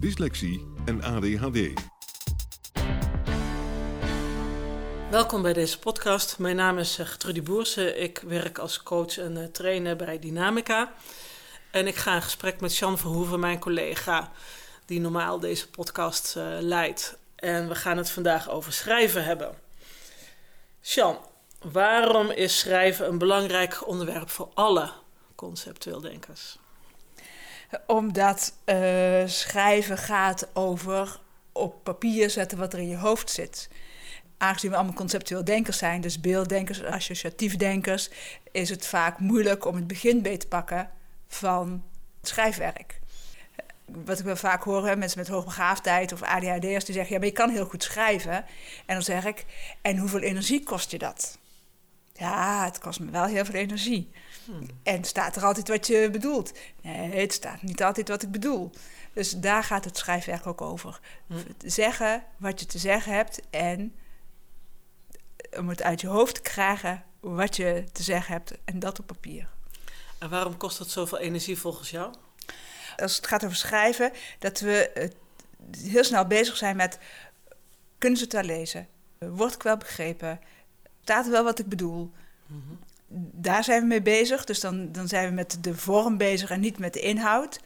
[0.00, 1.72] dyslexie en ADHD.
[5.10, 6.38] Welkom bij deze podcast.
[6.38, 8.02] Mijn naam is eh, Trudy Boersen.
[8.02, 10.92] Ik werk als coach en eh, trainer bij Dynamica.
[11.70, 14.32] En ik ga in gesprek met Jean Verhoeven, mijn collega,
[14.84, 17.18] die normaal deze podcast uh, leidt.
[17.36, 19.54] En we gaan het vandaag over schrijven hebben.
[20.80, 21.18] Jean,
[21.72, 24.92] waarom is schrijven een belangrijk onderwerp voor alle
[25.34, 26.58] conceptueel denkers?
[27.86, 31.20] Omdat uh, schrijven gaat over
[31.52, 33.68] op papier zetten wat er in je hoofd zit.
[34.38, 38.10] Aangezien we allemaal conceptueel denkers zijn, dus beelddenkers, associatief denkers,
[38.52, 40.90] is het vaak moeilijk om het begin beet te pakken
[41.28, 41.84] van
[42.20, 43.00] het schrijfwerk.
[43.86, 47.32] Wat ik wel vaak hoor, mensen met hoogbegaafdheid of ADHD'ers die zeggen: Ja, maar je
[47.32, 48.44] kan heel goed schrijven.
[48.86, 49.44] En dan zeg ik:
[49.82, 51.38] En hoeveel energie kost je dat?
[52.12, 54.10] Ja, het kost me wel heel veel energie.
[54.46, 54.66] Hmm.
[54.82, 56.52] En staat er altijd wat je bedoelt?
[56.82, 58.70] Nee, het staat niet altijd wat ik bedoel.
[59.12, 61.00] Dus daar gaat het schrijfwerk ook over.
[61.26, 61.42] Hmm.
[61.64, 63.94] Zeggen wat je te zeggen hebt en
[65.56, 69.06] om het uit je hoofd te krijgen wat je te zeggen hebt en dat op
[69.06, 69.48] papier.
[70.18, 72.14] En waarom kost dat zoveel energie volgens jou?
[72.96, 75.10] Als het gaat over schrijven, dat we
[75.78, 76.98] heel snel bezig zijn met:
[77.98, 78.88] kunnen ze het wel lezen?
[79.18, 80.40] Word ik wel begrepen?
[81.02, 82.12] Staat er wel wat ik bedoel?
[82.46, 82.78] Mm
[83.32, 84.44] daar zijn we mee bezig.
[84.44, 87.60] Dus dan, dan zijn we met de vorm bezig en niet met de inhoud.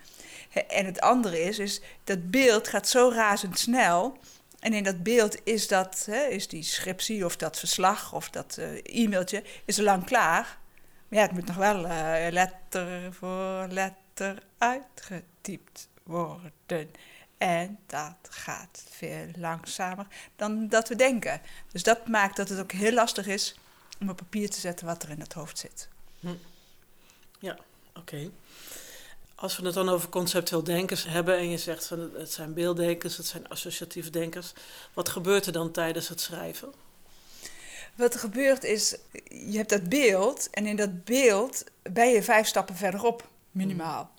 [0.69, 4.19] En het andere is, is dat beeld gaat zo razendsnel.
[4.61, 8.57] En in dat beeld is, dat, hè, is die scriptie of dat verslag of dat
[8.59, 10.59] uh, e-mailtje is lang klaar.
[11.09, 16.91] Maar ja, het moet nog wel uh, letter voor letter uitgetypt worden.
[17.39, 21.41] En dat gaat veel langzamer dan dat we denken.
[21.73, 23.59] Dus dat maakt dat het ook heel lastig is
[24.01, 25.89] om op papier te zetten wat er in het hoofd zit.
[26.21, 26.35] Hm.
[27.39, 27.59] Ja,
[27.95, 28.31] oké.
[29.35, 33.17] Als we het dan over conceptueel denkers hebben en je zegt van het zijn beelddenkers,
[33.17, 34.53] het zijn associatieve denkers,
[34.93, 36.73] wat gebeurt er dan tijdens het schrijven?
[37.95, 38.97] Wat er gebeurt is,
[39.29, 44.11] je hebt dat beeld en in dat beeld ben je vijf stappen verderop, minimaal.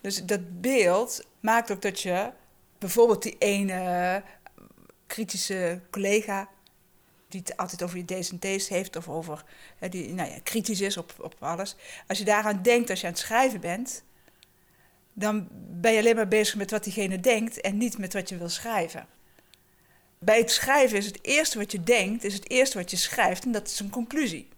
[0.00, 2.30] Dus dat beeld maakt ook dat je
[2.78, 4.22] bijvoorbeeld die ene
[5.06, 6.48] kritische collega
[7.36, 9.44] die het altijd over je D's en T's heeft of over
[9.90, 11.76] die nou ja, kritisch is op, op alles.
[12.06, 14.04] Als je daaraan denkt als je aan het schrijven bent,
[15.12, 15.48] dan
[15.80, 18.48] ben je alleen maar bezig met wat diegene denkt en niet met wat je wil
[18.48, 19.06] schrijven.
[20.18, 23.44] Bij het schrijven is het eerste wat je denkt, is het eerste wat je schrijft
[23.44, 24.48] en dat is een conclusie.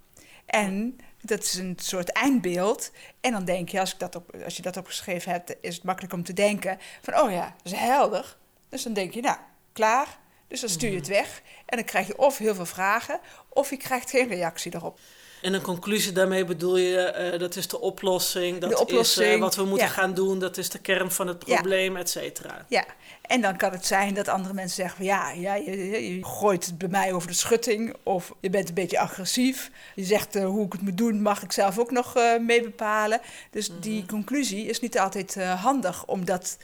[0.46, 2.90] En dat is een soort eindbeeld.
[3.20, 5.84] En dan denk je, als, ik dat op, als je dat opgeschreven hebt, is het
[5.84, 8.36] makkelijk om te denken van, oh ja, dat is helder.
[8.68, 9.38] Dus dan denk je, nou,
[9.72, 13.20] klaar, dus dan stuur je het weg en dan krijg je of heel veel vragen
[13.48, 14.98] of je krijgt geen reactie erop.
[15.42, 19.34] En een conclusie daarmee bedoel je, uh, dat is de oplossing, dat de oplossing, is
[19.34, 21.98] uh, wat we moeten gaan doen, dat is de kern van het probleem, ja.
[21.98, 22.64] et cetera.
[22.68, 22.84] Ja,
[23.22, 26.66] en dan kan het zijn dat andere mensen zeggen van ja, ja je, je, gooit
[26.66, 29.70] het bij mij over de schutting of je bent een beetje agressief.
[29.94, 33.20] Je zegt uh, hoe ik het moet doen, mag ik zelf ook nog mee bepalen.
[33.50, 36.56] Dus die conclusie is niet altijd handig om dat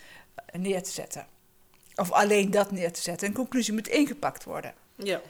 [0.53, 1.27] neer te zetten.
[1.97, 3.29] Of alleen dat neer te zetten.
[3.29, 4.75] Een conclusie moet ingepakt worden.
[4.97, 5.21] Ja.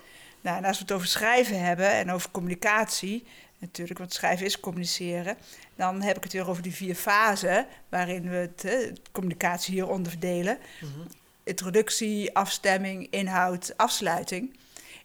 [0.40, 3.25] Nou, en als we het over schrijven hebben en over communicatie,
[3.58, 5.37] natuurlijk, want schrijven is communiceren,
[5.76, 10.00] dan heb ik het weer over die vier fasen waarin we het, hè, communicatie hier
[10.02, 10.58] verdelen.
[10.81, 11.06] Mm
[11.46, 14.56] Introductie, afstemming, inhoud, afsluiting.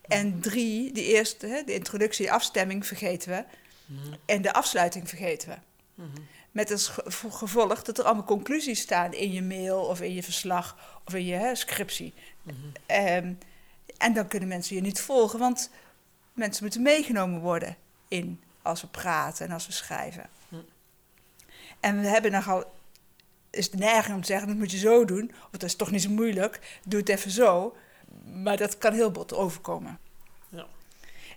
[0.07, 3.43] En drie, die eerste, de introductie, afstemming vergeten we.
[3.85, 4.15] Mhm.
[4.25, 6.03] En de afsluiting vergeten we.
[6.59, 6.91] Met als
[7.29, 11.25] gevolg dat er allemaal conclusies staan in je mail of in je verslag of in
[11.25, 12.13] je hè, scriptie.
[12.43, 12.55] Mhm.
[12.85, 13.33] Ehm,
[13.97, 15.69] en dan kunnen mensen je niet volgen, want
[16.33, 17.75] mensen moeten meegenomen worden
[18.07, 20.29] in als we praten en als we schrijven.
[20.47, 20.61] Mhm.
[21.79, 22.71] En we hebben nogal
[23.49, 25.91] is de neiging om te zeggen, dat moet je zo doen, of dat is toch
[25.91, 27.75] niet zo moeilijk, doe het even zo.
[28.23, 29.99] maar dat kan heel bot overkomen.
[30.49, 30.65] Ja.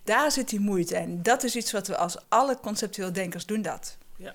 [0.04, 3.62] Daar zit die moeite en dat is iets wat we als alle conceptueel denkers doen
[3.62, 3.96] dat.
[4.16, 4.34] Ja.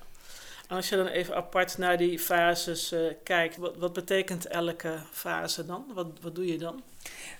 [0.68, 5.00] En als je dan even apart naar die fases uh, kijkt, wat, wat, betekent elke
[5.12, 5.86] fase dan?
[5.94, 6.84] Wat, wat doe je dan?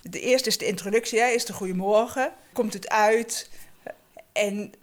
[0.02, 2.34] De eerste is de introductie, hè, is de goedemorgen.
[2.54, 3.50] Komt het uit?
[4.32, 4.74] En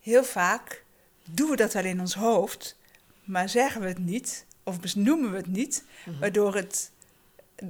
[0.00, 0.84] heel vaak
[1.30, 2.76] doen we dat wel in ons hoofd,
[3.24, 6.18] maar zeggen we het niet of noemen we het niet, mhm.
[6.18, 6.90] waardoor het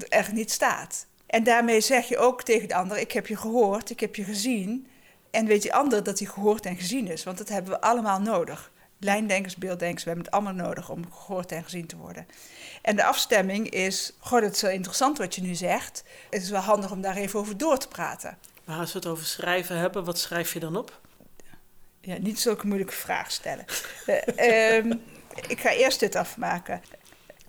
[0.09, 1.07] er niet staat.
[1.27, 4.25] En daarmee zeg je ook tegen de ander: Ik heb je gehoord, ik heb je
[4.25, 4.87] gezien.
[5.31, 8.21] En weet die ander dat hij gehoord en gezien is, want dat hebben we allemaal
[8.21, 8.71] nodig.
[8.99, 12.27] Lijndenkers, beelddenkers, we hebben het allemaal nodig om gehoord en gezien te worden.
[12.83, 16.05] En de afstemming is: Goh, dat is wel interessant wat je nu zegt.
[16.31, 18.39] Het is wel handig om daar even over door te praten.
[18.65, 21.01] Maar als we het over schrijven hebben, wat schrijf je dan op?
[22.01, 23.65] Ja, niet zulke moeilijke vragen stellen.
[24.37, 24.77] uh,
[25.55, 26.83] ik ga eerst dit afmaken.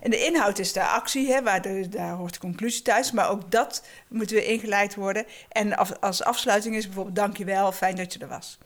[0.00, 3.12] En de inhoud is de actie, hè, waar de, daar hoort de conclusie thuis.
[3.12, 5.26] Maar ook dat moet weer ingeleid worden.
[5.48, 8.58] En als afsluiting is bijvoorbeeld dankjewel, fijn dat je er was.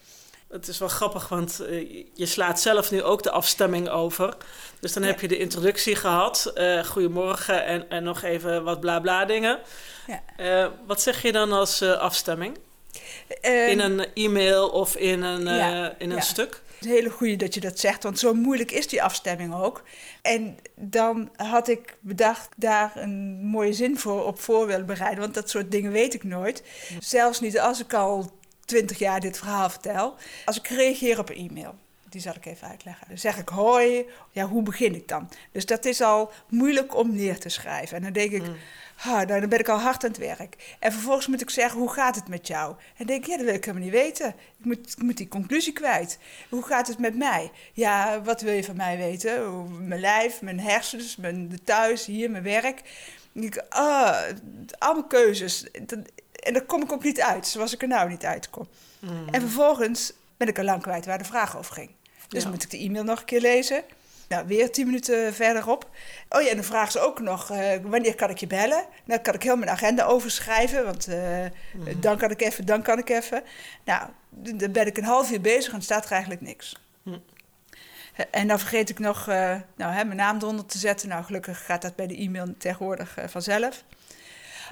[0.53, 4.37] Het is wel grappig, want uh, je slaat zelf nu ook de afstemming over.
[4.81, 6.53] Dus dan heb je de introductie gehad.
[6.55, 9.59] Uh, goedemorgen en, en nog even wat bla bla dingen.
[10.07, 10.23] Ja.
[10.65, 12.59] Uh, wat zeg je dan als afstemming?
[13.41, 16.51] Ehm, in een e-mail of in een, ja, in een stuk?
[16.51, 19.55] Het is een hele goede dat je dat zegt, want zo moeilijk is die afstemming
[19.55, 19.83] ook.
[20.23, 25.35] En dan had ik bedacht daar een mooie zin voor op voor willen bereiden, want
[25.35, 26.63] dat soort dingen weet ik nooit.
[26.99, 28.31] Zelfs niet als ik al
[28.65, 30.15] twintig jaar dit verhaal vertel.
[30.45, 31.75] Als ik reageer op een e-mail,
[32.13, 33.09] die zal ik even uitleggen.
[33.09, 35.29] Dan zeg ik hoi, ja, hoe begin ik dan?
[35.53, 37.97] Dus dat is al moeilijk om neer te schrijven.
[37.97, 39.27] En dan denk ik, mm.
[39.27, 40.77] dan ben ik al hard aan het werk.
[40.79, 42.71] En vervolgens moet ik zeggen, hoe gaat het met jou?
[42.71, 44.29] En dan denk ik, ja, dat wil ik helemaal niet weten.
[44.59, 46.19] Ik moet, ik moet die conclusie kwijt.
[46.49, 47.51] Hoe gaat het met mij?
[47.73, 49.87] Ja, wat wil je van mij weten?
[49.89, 52.83] Mijn lijf, mijn hersens, mijn thuis, hier, mijn werk.
[53.33, 54.23] Ik, ah,
[54.79, 55.71] allemaal keuzes.
[56.33, 58.69] En daar kom ik ook niet uit, zoals ik er nou niet uitkom.
[58.99, 59.29] Mm.
[59.31, 61.91] En vervolgens ben ik al lang kwijt waar de vraag over ging.
[62.29, 63.83] Dus moet ik de e-mail nog een keer lezen.
[64.29, 65.91] Nou, weer tien minuten verderop.
[66.29, 68.85] Oh ja, en dan vragen ze ook nog, uh, wanneer kan ik je bellen?
[69.05, 71.45] Dan kan ik heel mijn agenda overschrijven, want uh,
[72.01, 73.43] dan kan ik even, dan kan ik even.
[73.85, 76.77] Nou, dan ben ik een half uur bezig en staat er eigenlijk niks.
[77.03, 77.19] Hm.
[78.31, 81.09] En dan vergeet ik nog uh, nou, hè, mijn naam eronder te zetten.
[81.09, 83.85] Nou, gelukkig gaat dat bij de e-mail tegenwoordig vanzelf.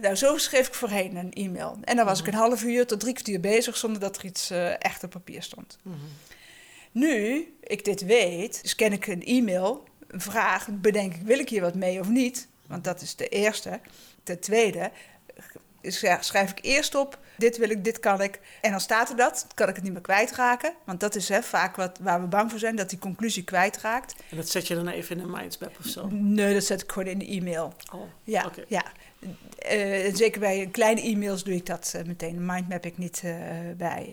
[0.00, 1.78] Nou, zo schreef ik voorheen een e-mail.
[1.82, 2.30] En dan was ik hm.
[2.30, 5.78] een half uur tot drie kwartier bezig zonder dat er iets echt op papier stond.
[5.82, 5.90] Hm.
[6.92, 11.60] Nu ik dit weet, scan ik een e-mail, een vraag, bedenk ik, wil ik hier
[11.60, 12.48] wat mee of niet?
[12.66, 13.80] Want dat is de eerste.
[14.22, 14.90] Ten tweede
[16.20, 18.40] schrijf ik eerst op, dit wil ik, dit kan ik.
[18.60, 20.72] En dan staat er dat, kan ik het niet meer kwijtraken.
[20.84, 24.14] Want dat is hè, vaak wat, waar we bang voor zijn, dat die conclusie kwijtraakt.
[24.30, 26.08] En dat zet je dan even in een mindsmap of zo?
[26.10, 27.74] Nee, dat zet ik gewoon in de e-mail.
[27.92, 28.84] Oh, ja, ja.
[29.72, 32.36] Uh, zeker bij kleine e-mails doe ik dat uh, meteen.
[32.36, 33.34] Een mindmap ik niet uh,
[33.76, 34.12] bij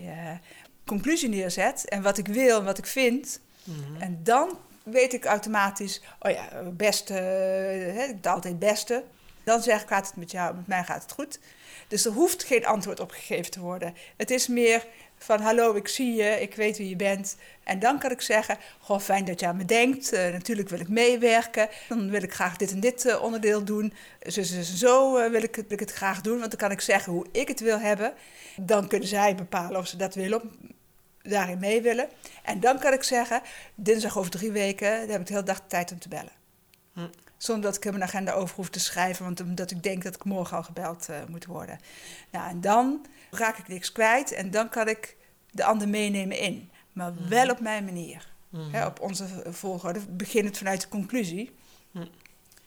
[0.86, 3.40] conclusie neerzet en wat ik wil en wat ik vind.
[3.64, 4.02] Mhm.
[4.02, 9.04] En dan weet ik automatisch, oh ja, beste, hè, ik altijd beste.
[9.44, 11.38] Dan zeg ik, gaat het met jou, met mij gaat het goed.
[11.88, 13.94] Dus er hoeft geen antwoord op gegeven te worden.
[14.16, 14.86] Het is meer
[15.18, 17.36] van, hallo, ik zie je, ik weet wie je bent.
[17.64, 20.12] En dan kan ik zeggen, goh, fijn dat je aan me denkt.
[20.12, 21.68] Uh, natuurlijk wil ik meewerken.
[21.88, 23.92] Dan wil ik graag dit en dit uh, onderdeel doen.
[24.26, 26.38] Zo, zo, uh, wil, ik, wil ik het graag doen.
[26.38, 28.12] Want dan kan ik zeggen hoe ik het wil hebben.
[28.56, 30.50] Dan kunnen zij bepalen of ze dat willen
[31.22, 32.08] daarin mee willen.
[32.42, 33.42] En dan kan ik zeggen,
[33.74, 36.32] dinsdag over drie weken, dan heb ik de hele dag tijd om te bellen.
[36.92, 37.06] Hm.
[37.38, 40.24] Zonder dat ik mijn agenda over hoef te schrijven, want omdat ik denk dat ik
[40.24, 41.78] morgen al gebeld uh, moet worden.
[42.30, 45.16] Nou, en dan raak ik niks kwijt en dan kan ik
[45.50, 46.70] de ander meenemen in.
[46.92, 47.28] Maar hm.
[47.28, 48.28] wel op mijn manier.
[48.50, 48.84] Hm.
[48.86, 50.00] op onze volgorde.
[50.08, 51.52] Begin het vanuit de conclusie.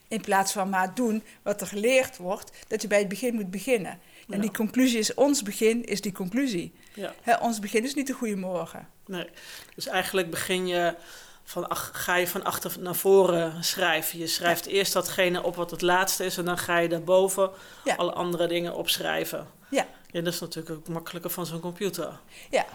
[0.07, 3.51] In plaats van maar doen wat er geleerd wordt, dat je bij het begin moet
[3.51, 3.99] beginnen.
[4.29, 6.73] En die conclusie is ons begin, is die conclusie.
[6.93, 7.39] Ja.
[7.41, 8.87] ons begin is niet de goede morgen.
[9.05, 9.29] Nee,
[9.75, 10.95] dus eigenlijk begin je
[11.43, 14.19] van, ga je van achter naar voren schrijven.
[14.19, 17.51] Je schrijft eerst datgene op wat het laatste is en dan ga je daarboven
[17.95, 19.47] alle andere dingen opschrijven.
[19.69, 19.87] Ja.
[20.11, 22.19] En dat is natuurlijk ook makkelijker van zo'n computer.
[22.49, 22.65] Ja.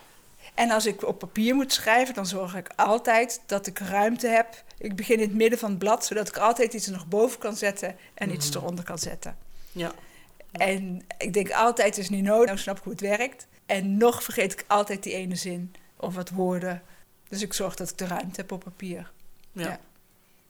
[0.54, 4.62] En als ik op papier moet schrijven, dan zorg ik altijd dat ik ruimte heb.
[4.78, 7.38] Ik begin in het midden van het blad, zodat ik altijd iets er nog boven
[7.38, 8.58] kan zetten en iets mhm.
[8.58, 9.36] eronder kan zetten.
[9.72, 9.92] Ja.
[10.52, 13.46] En ik denk altijd, is niet nodig, nou snap ik hoe het werkt.
[13.66, 16.82] En nog vergeet ik altijd die ene zin of wat woorden.
[17.28, 19.10] Dus ik zorg dat ik de ruimte heb op papier.
[19.52, 19.80] Ja.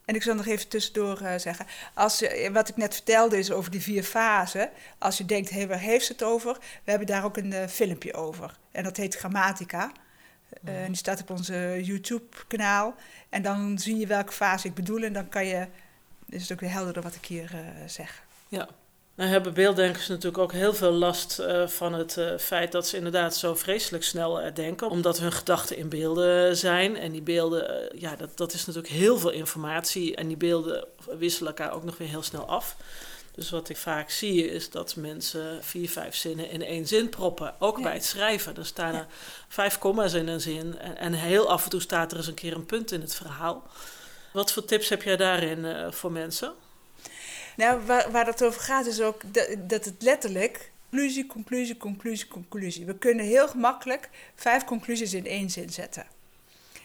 [0.04, 1.66] En ik zal nog even tussendoor uh, zeggen.
[1.95, 4.71] Als je, wat ik net vertelde is over die vier fasen.
[4.99, 6.52] Als je denkt, hé, waar heeft ze het over?
[6.85, 8.59] We hebben daar ook een uh, filmpje over.
[8.71, 9.92] En dat heet Grammatica.
[10.64, 12.95] Uh, die staat op onze YouTube-kanaal.
[13.28, 15.02] En dan zie je welke fase ik bedoel.
[15.02, 15.66] En dan kan je,
[16.28, 17.50] is het ook weer helderder wat ik hier
[17.87, 18.23] zeg.
[18.49, 18.68] Ja,
[19.16, 22.96] Nou hebben beelddenkers natuurlijk ook heel veel last uh, van het uh, feit dat ze
[22.96, 24.90] inderdaad zo vreselijk snel uh, denken.
[24.90, 26.96] Omdat hun gedachten in beelden zijn.
[26.96, 30.16] En die beelden, ja, dat, dat is natuurlijk heel veel informatie.
[30.16, 30.87] En die beelden
[31.18, 32.76] wisselen elkaar ook nog weer heel snel af.
[33.35, 37.54] Dus wat ik vaak zie is dat mensen vier, vijf zinnen in één zin proppen.
[37.58, 37.82] Ook ja.
[37.82, 38.56] bij het schrijven.
[38.56, 39.06] Er staan er
[39.49, 40.78] vijf komma's in een zin.
[40.78, 43.14] En, en, heel af en toe staat er eens een keer een punt in het
[43.14, 43.66] verhaal.
[44.32, 46.52] Wat voor tips heb jij daarin voor mensen?
[47.56, 52.28] Nou, waar, waar het over gaat is ook dat, dat het letterlijk conclusie, conclusie, conclusie,
[52.28, 52.86] conclusie.
[52.86, 56.06] We kunnen heel gemakkelijk vijf conclusies in één zin zetten.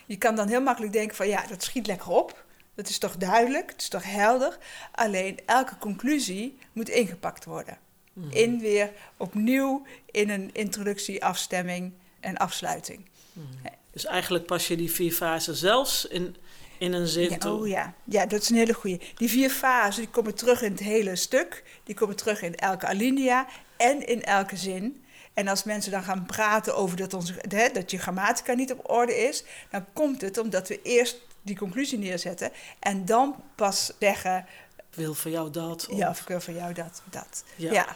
[0.05, 2.43] Je kan dan heel makkelijk denken van ja, dat schiet lekker op.
[2.75, 4.57] Dat is toch duidelijk, het is toch helder.
[4.91, 7.77] Alleen elke conclusie moet ingepakt worden.
[8.13, 8.31] Mm.
[8.31, 13.05] In weer opnieuw in een introductie, afstemming en afsluiting.
[13.33, 13.43] Mm.
[13.91, 16.35] Dus eigenlijk pas je die vier fasen zelfs in,
[16.81, 17.93] in een zin ja, Oh ja.
[18.03, 18.99] ja, dat is een hele goede.
[19.15, 21.63] Die vier fasen die komen terug in het hele stuk.
[21.83, 23.47] Die komen terug in elke alinea
[23.77, 25.03] en in elke zin.
[25.33, 28.89] En als mensen dan gaan praten over dat, onze, hè, dat je grammatica niet op
[28.89, 34.45] orde is, dan komt het omdat we eerst die conclusie neerzetten en dan pas zeggen.
[34.75, 35.87] Ik wil voor jou dat.
[35.89, 35.97] Of...
[35.97, 37.01] Ja, of ik wil voor jou dat.
[37.09, 37.43] dat.
[37.55, 37.71] Ja.
[37.71, 37.95] ja.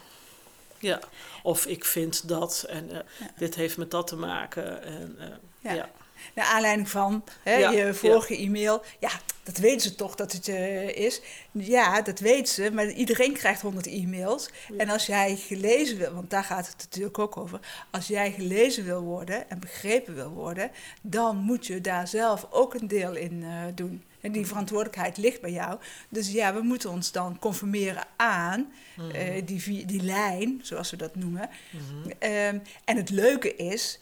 [0.79, 0.99] ja.
[1.43, 3.03] Of ik vind dat en uh, ja.
[3.37, 4.83] dit heeft met dat te maken.
[4.83, 5.25] En, uh,
[5.59, 5.73] ja.
[5.73, 5.89] ja.
[6.33, 8.83] Naar aanleiding van hè, ja, je vorige e-mail.
[8.99, 9.09] Ja,
[9.43, 11.21] dat weten ze toch dat het uh, is.
[11.51, 14.49] Ja, dat weten ze, maar iedereen krijgt 100 e-mails.
[14.77, 17.59] En als jij gelezen wil, want daar gaat het natuurlijk ook over.
[17.91, 22.73] Als jij gelezen wil worden en begrepen wil worden, dan moet je daar zelf ook
[22.73, 24.03] een deel in uh, doen.
[24.21, 25.79] En die verantwoordelijkheid ligt bij jou.
[26.09, 29.15] Dus ja, we moeten ons dan conformeren aan mm -hmm.
[29.15, 31.49] uh, die, die lijn, zoals we dat noemen.
[31.71, 32.31] Mm -hmm.
[32.31, 33.99] um, en het leuke is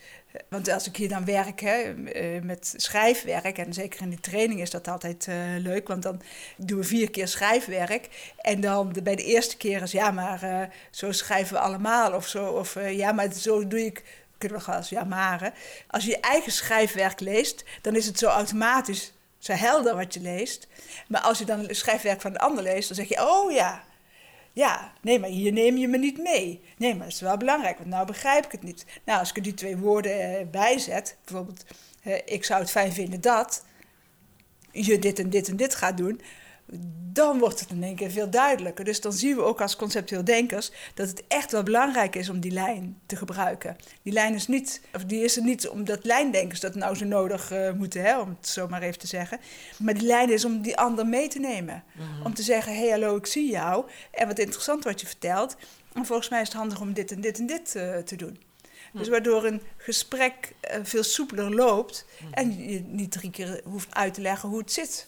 [0.50, 4.62] want als ik hier dan werk hè, eh, met schrijfwerk, en zeker in de training
[4.62, 6.22] is dat altijd uh, leuk, want dan
[6.58, 8.34] doen we vier keer schrijfwerk.
[8.38, 10.62] En dan bij de eerste keer is ja, maar uh,
[10.92, 12.14] zo schrijven we allemaal.
[12.14, 14.04] Of zo, of ja, maar zo doe ik.
[14.38, 15.54] Kunnen we gaan ja, maar.
[15.88, 20.20] Als je je eigen schrijfwerk leest, dan is het zo automatisch, zo helder wat je
[20.20, 20.68] leest.
[21.08, 23.84] Maar als je dan het schrijfwerk van de ander leest, dan zeg je, oh ja,
[24.54, 26.62] ja, nee, maar hier neem je me niet mee.
[26.78, 28.86] Nee, maar dat is wel belangrijk, want nou begrijp ik het niet.
[29.06, 31.66] Nou, als ik er die twee woorden eh, bijzet, bijvoorbeeld,
[32.04, 33.64] eh, ik zou het fijn vinden dat
[34.72, 36.22] je dit en dit en dit gaat doen,
[37.14, 38.86] dan wordt het in één keer veel duidelijker.
[38.86, 42.40] Dus dan zien we ook als conceptueel denkers dat het echt wel belangrijk is om
[42.40, 43.76] die lijn te gebruiken.
[44.02, 47.52] Die lijn is niet, of die is er niet omdat lijndenkers dat nou zo nodig
[47.52, 49.40] uh, moeten, hè, om het zo maar even te zeggen.
[49.78, 51.84] Maar die lijn is om die ander mee te nemen.
[51.94, 52.26] Mm-hmm.
[52.26, 53.86] Om te zeggen: hé, hey, hallo, ik zie jou.
[54.12, 55.56] En wat interessant wat je vertelt.
[55.94, 58.40] En volgens mij is het handig om dit en dit en dit uh, te doen.
[58.94, 62.34] Dus waardoor een gesprek uh, veel soepeler loopt mm-hmm.
[62.34, 65.08] en je niet drie keer hoeft uit te leggen hoe het zit.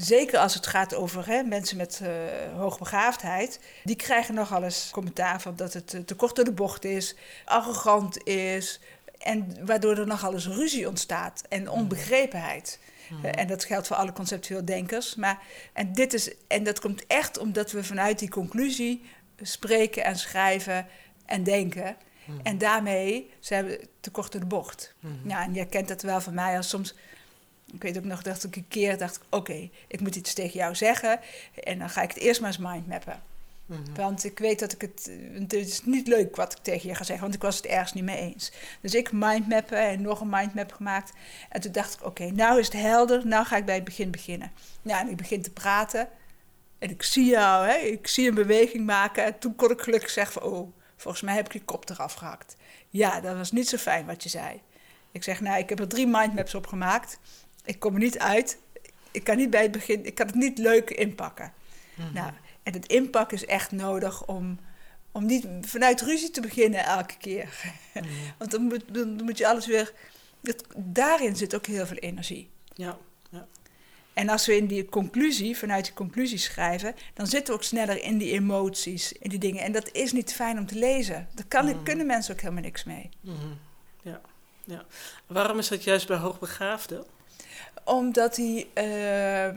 [0.00, 2.08] Zeker als het gaat over hè, mensen met uh,
[2.56, 3.60] hoogbegaafdheid.
[3.84, 7.14] Die krijgen nogal eens commentaar van dat het te kort door de bocht is,
[7.44, 8.80] arrogant is.
[9.18, 11.78] En waardoor er nogal eens ruzie ontstaat en hmm.
[11.78, 12.78] onbegrepenheid.
[13.08, 13.24] Mm.
[13.24, 15.14] Uh, en dat geldt voor alle conceptueel denkers.
[15.14, 15.42] Maar,
[15.72, 19.02] en, dit is, en dat komt echt omdat we vanuit die conclusie
[19.40, 20.86] spreken en schrijven
[21.26, 21.96] en denken.
[22.24, 22.40] Mm.
[22.42, 24.94] En daarmee zijn we te kort door de bocht.
[25.00, 25.20] Mm.
[25.24, 26.94] Ja, en jij kent dat wel van mij als soms
[27.72, 30.74] ik weet ook nog dat ik een keer dacht: oké, ik moet iets tegen jou
[30.74, 31.20] zeggen.
[31.54, 33.22] En dan ga ik het eerst maar eens mindmappen.
[33.66, 33.94] Mm -hmm.
[33.94, 35.10] Want ik weet dat ik het.
[35.32, 37.92] Het is niet leuk wat ik tegen je ga zeggen, want ik was het ergens
[37.92, 38.52] niet mee eens.
[38.80, 41.12] Dus ik mindmappen en nog een mindmap gemaakt.
[41.48, 44.10] En toen dacht ik: oké, nou is het helder, nou ga ik bij het begin
[44.10, 44.52] beginnen.
[44.82, 46.08] Nou, en ik begin te praten.
[46.78, 49.24] En ik zie jou, hè, ik zie een beweging maken.
[49.24, 52.14] En toen kon ik gelukkig zeggen: van, oh, volgens mij heb ik je kop eraf
[52.14, 52.56] gehakt.
[52.88, 54.60] Ja, dat was niet zo fijn wat je zei.
[55.12, 57.18] Ik zeg: nou, ik heb er drie mindmaps op gemaakt
[57.64, 58.58] ik kom er niet uit.
[59.10, 61.52] Ik kan niet bij het begin, ik kan het niet leuk inpakken.
[61.94, 62.12] Mhm.
[62.14, 64.58] Nou, en het inpakken is echt nodig om,
[65.12, 67.72] om niet vanuit ruzie te beginnen elke keer.
[67.94, 68.04] Mhm.
[68.38, 69.92] Want dan moet, dan moet je alles weer.
[70.40, 72.50] Dat, daarin zit ook heel veel energie.
[72.74, 72.98] Ja,
[73.30, 73.46] ja.
[74.12, 78.02] En als we in die conclusie, vanuit die conclusie schrijven, dan zitten we ook sneller
[78.02, 79.62] in die emoties, in die dingen.
[79.62, 81.28] En dat is niet fijn om te lezen.
[81.34, 83.08] Daar kan, mm kunnen mensen ook helemaal niks mee.
[84.02, 84.20] Ja,
[84.64, 84.84] ja.
[85.26, 87.04] Waarom is dat juist bij hoogbegaafden?
[87.84, 89.48] Omdat die uh,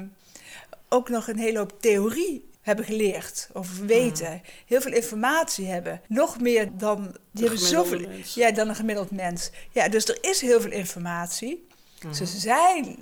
[0.89, 4.27] ook nog een hele hoop theorie hebben geleerd of weten.
[4.27, 4.41] Hmm.
[4.65, 6.01] Heel veel informatie hebben.
[6.07, 7.15] Nog meer dan...
[7.31, 8.33] Die hebben zoveel, mens.
[8.33, 9.51] Ja, dan een gemiddeld mens.
[9.71, 11.67] Ja, dus er is heel veel informatie.
[12.03, 12.13] Mm.
[12.13, 12.97] Ze zijn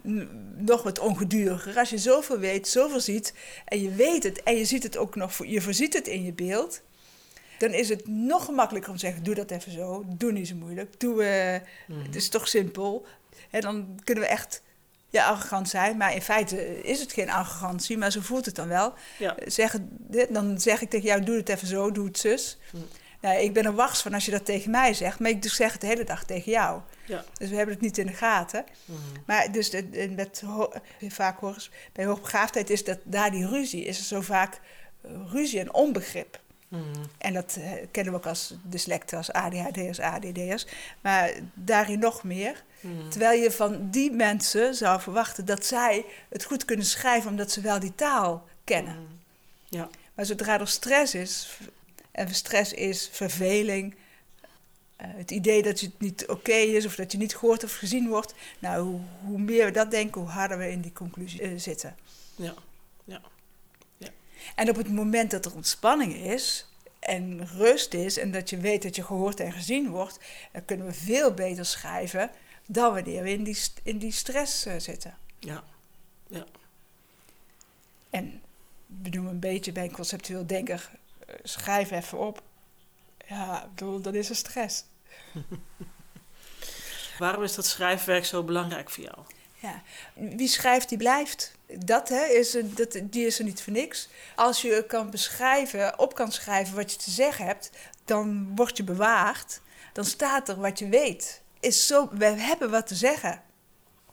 [0.57, 1.77] nog wat ongeduriger.
[1.77, 3.33] Als je zoveel weet, zoveel ziet
[3.65, 6.33] en je weet het en je ziet het ook nog, je voorziet het in je
[6.33, 6.81] beeld,
[7.57, 10.55] dan is het nog gemakkelijker om te zeggen: doe dat even zo, doe niet zo
[10.55, 12.03] moeilijk, doe, uh, mm.
[12.03, 13.05] het is toch simpel.
[13.49, 14.61] En dan kunnen we echt
[15.11, 15.97] ja, arrogant zijn.
[15.97, 18.93] Maar in feite is het geen arrogantie, maar zo voelt het dan wel.
[19.17, 19.35] Ja.
[19.45, 22.57] Zeg, dit, dan zeg ik tegen jou, doe het even zo, doe het zus.
[22.69, 22.77] Hm.
[23.21, 25.55] Nou, ik ben er wars van als je dat tegen mij zegt, maar ik dus
[25.55, 26.81] zeg het de hele dag tegen jou.
[27.05, 27.23] Ja.
[27.37, 28.65] Dus we hebben het niet in de gaten.
[28.85, 28.97] Mhm.
[29.25, 30.43] Maar dus de, met,
[31.07, 34.59] vaak hoor bij hoogbegaafdheid is dat daar die ruzie, is er zo vaak
[35.01, 36.39] eh, ruzie en onbegrip.
[36.71, 37.05] Mhm.
[37.17, 40.65] En dat eh, kennen we ook als dyslecten, als ADHD'ers, ADD'ers.
[41.01, 42.63] Maar daarin nog meer.
[42.79, 43.09] Mhm.
[43.09, 47.61] Terwijl je van die mensen zou verwachten dat zij het goed kunnen schrijven omdat ze
[47.61, 48.93] wel die taal kennen.
[48.93, 49.13] Mhm.
[49.69, 49.89] Ja.
[50.13, 51.59] Maar zodra er stress is,
[52.11, 53.95] en stress is verveling,
[54.95, 58.07] eh, het idee dat het niet oké is of dat je niet gehoord of gezien
[58.07, 61.51] wordt, nou, hoe, hoe meer we dat denken, hoe harder we in die conclusie eh,
[61.55, 61.95] zitten.
[62.35, 62.53] Ja.
[64.55, 66.65] En op het moment dat er ontspanning is
[66.99, 70.19] en rust is en dat je weet dat je gehoord en gezien wordt,
[70.51, 72.31] dan kunnen we veel beter schrijven
[72.65, 75.17] dan wanneer we in die, in die stress eh, zitten.
[75.39, 75.63] Ja.
[78.09, 78.41] En
[79.01, 80.89] we doen een beetje bij een conceptueel denker,
[81.27, 82.41] eh, schrijf even op.
[83.27, 84.83] Ja, bedoel, dat is een stress.
[87.19, 89.17] Waarom is dat schrijfwerk zo belangrijk voor jou?
[89.59, 89.81] Ja.
[90.13, 91.55] Wie schrijft, die blijft.
[91.79, 94.09] Dat, hè, is een, dat, die is er niet voor niks.
[94.35, 97.69] Als je kan beschrijven, op kan schrijven wat je te zeggen hebt,
[98.05, 99.61] dan word je bewaard.
[99.93, 101.41] Dan staat er wat je weet.
[101.59, 103.41] Is zo, we hebben wat te zeggen.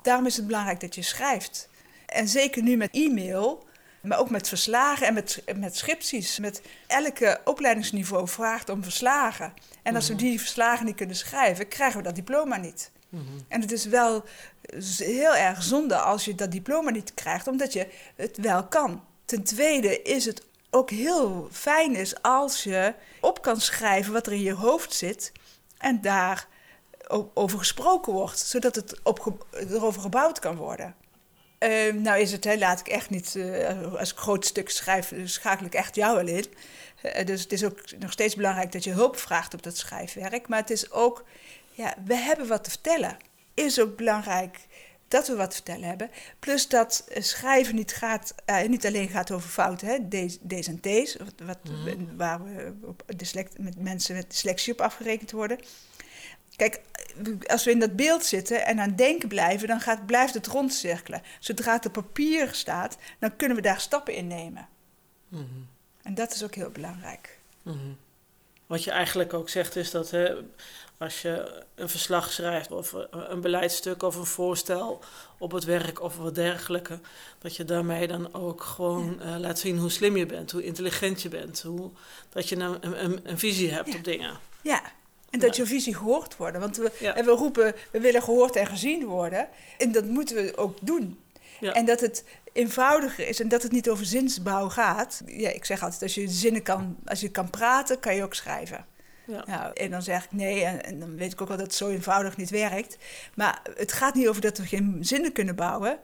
[0.03, 1.69] Daarom is het belangrijk dat je schrijft.
[2.07, 3.67] En zeker nu met e-mail,
[4.03, 6.39] maar ook met verslagen en met, met scripties.
[6.39, 9.53] Met elke opleidingsniveau vraagt om verslagen.
[9.83, 12.91] En als we die verslagen niet kunnen schrijven, krijgen we dat diploma niet.
[13.09, 13.23] Mhm.
[13.49, 14.25] En het is wel
[14.97, 19.05] heel erg zonde als je dat diploma niet krijgt, omdat je het wel kan.
[19.25, 24.33] Ten tweede is het ook heel fijn is als je op kan schrijven wat er
[24.33, 25.33] in je hoofd zit
[25.79, 26.47] en daar
[27.35, 30.95] over gesproken wordt, zodat het opge- erover gebouwd kan worden.
[31.59, 35.13] Eh, nou is het, hè, laat ik echt niet, eh, als ik groot stuk schrijf,
[35.25, 36.45] schakel ik echt jou in.
[37.03, 40.49] Eh, dus het is ook nog steeds belangrijk dat je hulp vraagt op dat schrijfwerk.
[40.49, 41.25] Maar het is ook,
[41.71, 43.17] ja, we hebben wat te vertellen.
[43.59, 44.59] Is ook belangrijk
[45.09, 46.11] dat we wat te vertellen hebben.
[46.39, 50.67] Plus dat eh, schrijven niet, gaat, eh, niet alleen gaat over fouten, hè, D's, D's
[50.67, 51.59] en T's, wat, wat,
[52.17, 55.59] waar we op dyslect, met mensen met dyslexie op afgerekend worden.
[56.57, 56.81] Kijk,
[57.47, 61.23] als we in dat beeld zitten en aan denken blijven, dan gaat, blijft het rondcirkelen.
[61.39, 64.69] Zodra het op papier staat, dan kunnen we daar stappen in nemen.
[65.29, 65.45] Mhm.
[66.03, 67.39] En dat is ook heel belangrijk.
[67.63, 67.93] Mhm.
[68.67, 70.35] Wat je eigenlijk ook zegt is dat hè,
[70.99, 75.01] als je een verslag schrijft of een beleidstuk of een voorstel
[75.39, 76.99] op het werk of wat dergelijke,
[77.39, 81.23] dat je daarmee dan ook gewoon eh, laat zien hoe slim je bent, hoe intelligent
[81.23, 81.91] je bent, hoe,
[82.29, 83.97] dat je nou een, een, een visie hebt Ja.
[83.99, 84.39] op dingen.
[84.63, 84.83] Ja,
[85.31, 86.59] en dat je visie gehoord wordt.
[86.59, 87.15] Want we, Ja.
[87.15, 89.49] en we roepen, we willen gehoord en gezien worden.
[89.79, 91.19] En dat moeten we ook doen.
[91.61, 91.73] Ja.
[91.73, 95.23] En dat het eenvoudiger is en dat het niet over zinsbouw gaat.
[95.27, 98.35] Ja, ik zeg altijd, als je zinnen kan, als je kan praten, kan je ook
[98.35, 98.87] schrijven.
[99.29, 99.45] Ja.
[99.47, 101.75] Nou, en dan zeg ik nee, en, en dan weet ik ook wel dat het
[101.75, 102.99] zo eenvoudig niet werkt.
[103.35, 105.99] Maar het gaat niet over dat we geen zinnen kunnen bouwen.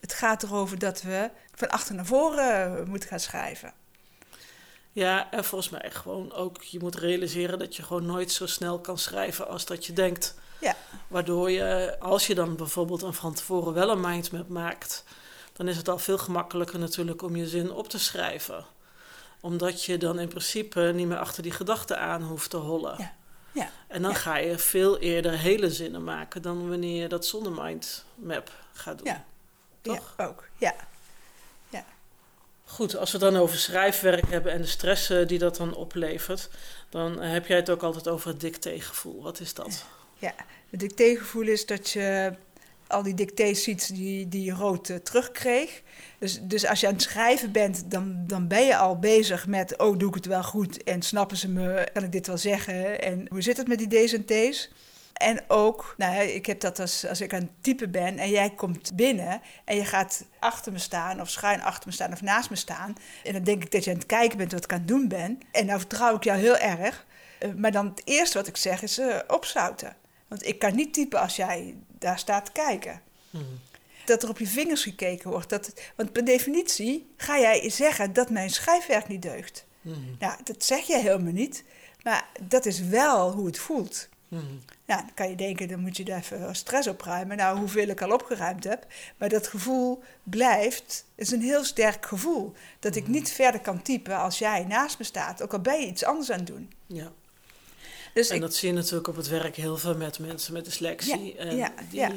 [0.00, 3.72] Het gaat erover dat we van achter naar voren eh, moeten gaan schrijven.
[4.92, 8.80] Ja, en volgens mij gewoon ook, je moet realiseren dat je gewoon nooit zo snel
[8.80, 10.34] kan schrijven als dat je denkt.
[10.60, 10.76] Ja.
[11.08, 15.04] Waardoor je, als je dan bijvoorbeeld een van tevoren wel een mindmap maakt,
[15.52, 18.64] dan is het al veel gemakkelijker natuurlijk om je zin op te schrijven.
[19.42, 22.94] Omdat je dan in principe niet meer achter die gedachten aan hoeft te hollen.
[22.98, 23.14] Ja.
[23.52, 23.70] Ja.
[23.88, 24.16] En dan Ja.
[24.16, 29.06] ga je veel eerder hele zinnen maken dan wanneer je dat zonder mindmap gaat doen.
[29.06, 29.24] Ja.
[29.80, 30.14] Toch?
[30.16, 30.48] Ja, ook.
[30.56, 30.74] Ja.
[32.64, 35.74] Goed, als we het dan over schrijfwerk hebben en de stress eh, die dat dan
[35.74, 36.48] oplevert,
[36.88, 39.22] dan eh, heb jij het ook altijd over het dictégevoel.
[39.22, 39.84] Wat is dat?
[40.18, 40.34] Ja,
[40.70, 42.32] het dictégevoel is dat je
[42.92, 45.82] al die ziet die, die rood eh, terugkreeg.
[46.18, 49.78] Dus, dus als je aan het schrijven bent, dan, dan ben je al bezig met...
[49.78, 53.02] oh, doe ik het wel goed en snappen ze me, kan ik dit wel zeggen...
[53.02, 54.70] en hoe zit het met die D's en T's?
[55.12, 58.50] En ook, nou, ik heb dat als, als ik aan het typen ben en jij
[58.50, 62.50] komt binnen en je gaat achter me staan of schuin achter me staan of naast
[62.50, 62.94] me staan.
[63.24, 65.08] En dan denk ik dat je aan het kijken bent wat ik aan het doen
[65.08, 65.40] ben.
[65.52, 67.06] En nou vertrouw ik jou heel erg.
[67.38, 69.96] Eh, Maar dan het eerste wat ik zeg is eh, opzouten.
[70.32, 73.00] Want ik kan niet typen als jij daar staat te kijken.
[74.04, 75.48] Dat er op je vingers gekeken wordt.
[75.48, 79.64] Dat, want per definitie ga jij zeggen dat mijn schrijfwerk niet deugt.
[79.80, 79.98] Mhm.
[80.18, 81.64] Nou, dat zeg je helemaal niet.
[82.02, 84.08] Maar dat is wel hoe het voelt.
[84.28, 84.42] Mhm.
[84.86, 87.36] Nou, dan kan je denken, dan moet je daar even stress opruimen.
[87.36, 88.86] Nou, hoeveel ik al opgeruimd heb.
[89.16, 92.52] Maar dat gevoel blijft, is een heel sterk gevoel.
[92.78, 95.42] Dat ik niet verder kan typen als jij naast me staat.
[95.42, 96.72] Ook al ben je iets anders aan het doen.
[96.86, 97.12] Ja.
[98.12, 100.64] Dus En ik, dat zie je natuurlijk op het werk heel veel met mensen met
[100.64, 101.34] dyslexie.
[101.34, 102.10] Ja, en ja, die ja.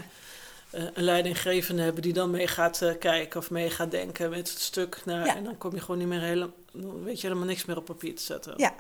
[0.70, 4.50] eh, een leidinggevende hebben die dan mee gaat eh, kijken of mee gaat denken met
[4.50, 5.02] het stuk.
[5.06, 5.36] Ja.
[5.36, 8.16] En dan kom je gewoon niet meer helemaal, weet je helemaal niks meer op papier
[8.16, 8.54] te zetten.
[8.58, 8.76] Ja.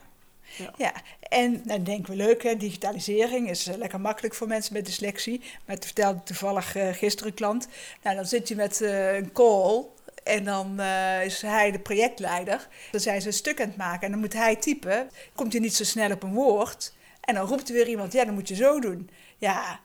[0.58, 0.74] Ja.
[0.78, 4.86] Ja, en dan denken we leuk, hè, digitalisering is eh, lekker makkelijk voor mensen met
[4.86, 5.40] dyslexie.
[5.40, 7.68] Maar het vertelde toevallig gisteren een klant.
[8.04, 9.86] Nou, dan zit je met een call
[10.24, 10.82] en dan
[11.24, 12.68] is hij de projectleider.
[12.92, 15.10] Dan zijn ze een stuk aan het maken en dan moet hij typen.
[15.34, 16.94] Komt hij niet zo snel op een woord
[17.26, 19.10] en dan roept er weer iemand, ja, dan moet je zo doen.
[19.38, 19.80] Ja,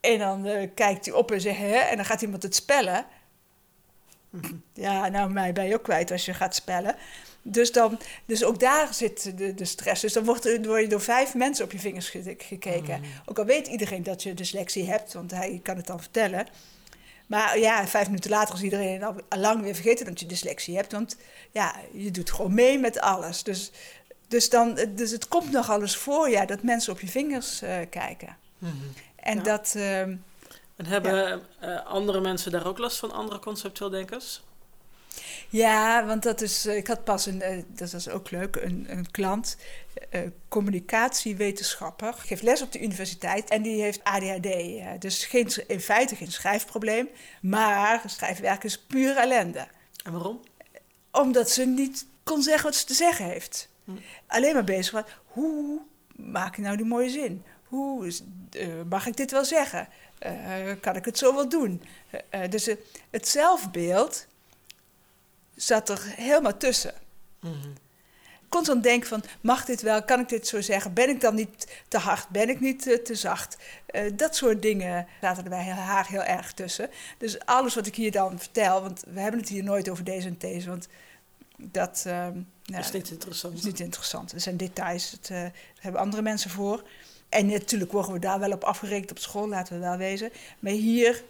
[0.00, 3.06] en dan eh, kijkt hij op en zegt, hè, en dan gaat iemand het spellen.
[4.74, 6.96] Ja, nou, mij ben je ook kwijt als je gaat spellen.
[7.42, 10.00] Dus, dan, dus ook daar zit de, de stress.
[10.02, 13.02] Dus dan wordt, er- word je door vijf mensen op je vingers ge- gekeken.
[13.26, 16.46] Ook al weet iedereen dat je dyslexie hebt, want hij kan het dan vertellen.
[17.26, 20.92] Maar ja, vijf minuten later is iedereen al lang weer vergeten dat je dyslexie hebt.
[20.92, 21.16] Want
[21.50, 23.42] ja, je doet gewoon mee met alles.
[23.42, 23.70] Dus,
[24.28, 27.78] dus, dan, dus het komt nog alles voor ja, dat mensen op je vingers eh,
[27.90, 28.36] kijken.
[29.16, 29.42] En Ja.
[29.42, 29.74] dat...
[29.76, 30.16] ehm,
[30.76, 34.44] En hebben eh, andere mensen daar ook last van, andere conceptueel denkers?
[35.48, 38.86] Ja, want dat is, eh, ik had pas een, eh, dat is ook leuk, een,
[38.88, 39.56] een klant,
[40.10, 44.46] eh, communicatiewetenschapper, geeft les op de universiteit en die heeft ADHD.
[44.46, 47.08] eh, dus geen, in feite geen schrijfprobleem,
[47.40, 49.66] maar schrijfwerk is puur ellende.
[50.04, 50.40] En waarom?
[51.12, 53.68] Omdat ze niet kon zeggen wat ze te zeggen heeft.
[53.86, 53.92] Hm.
[54.26, 55.80] Alleen maar bezig was, hoe
[56.16, 57.44] maak ik nou die mooie zin?
[57.64, 58.12] Hoe
[58.50, 59.88] eh, mag ik dit wel zeggen?
[60.18, 60.34] Eh,
[60.80, 61.82] kan ik het zo wel doen?
[62.30, 62.70] Eh, dus
[63.10, 64.26] het zelfbeeld
[65.54, 66.94] zat er helemaal tussen.
[68.48, 70.04] Constant denken van, mag dit wel?
[70.04, 70.92] Kan ik dit zo zeggen?
[70.92, 72.28] Ben ik dan niet te hard?
[72.28, 73.56] Ben ik niet te zacht?
[74.14, 76.90] Dat soort dingen zaten er bij haar heel erg tussen.
[77.18, 80.28] Dus alles wat ik hier dan vertel, want we hebben het hier nooit over deze
[80.28, 80.88] en deze, want
[81.56, 83.54] dat nou, Dat is niet interessant.
[83.58, 84.32] is niet interessant.
[84.32, 86.82] Er zijn details, het, eh, daar hebben andere mensen voor.
[87.28, 90.30] En natuurlijk worden we daar wel op afgerekend op school, laten we wel wezen.
[90.58, 91.24] Maar hier,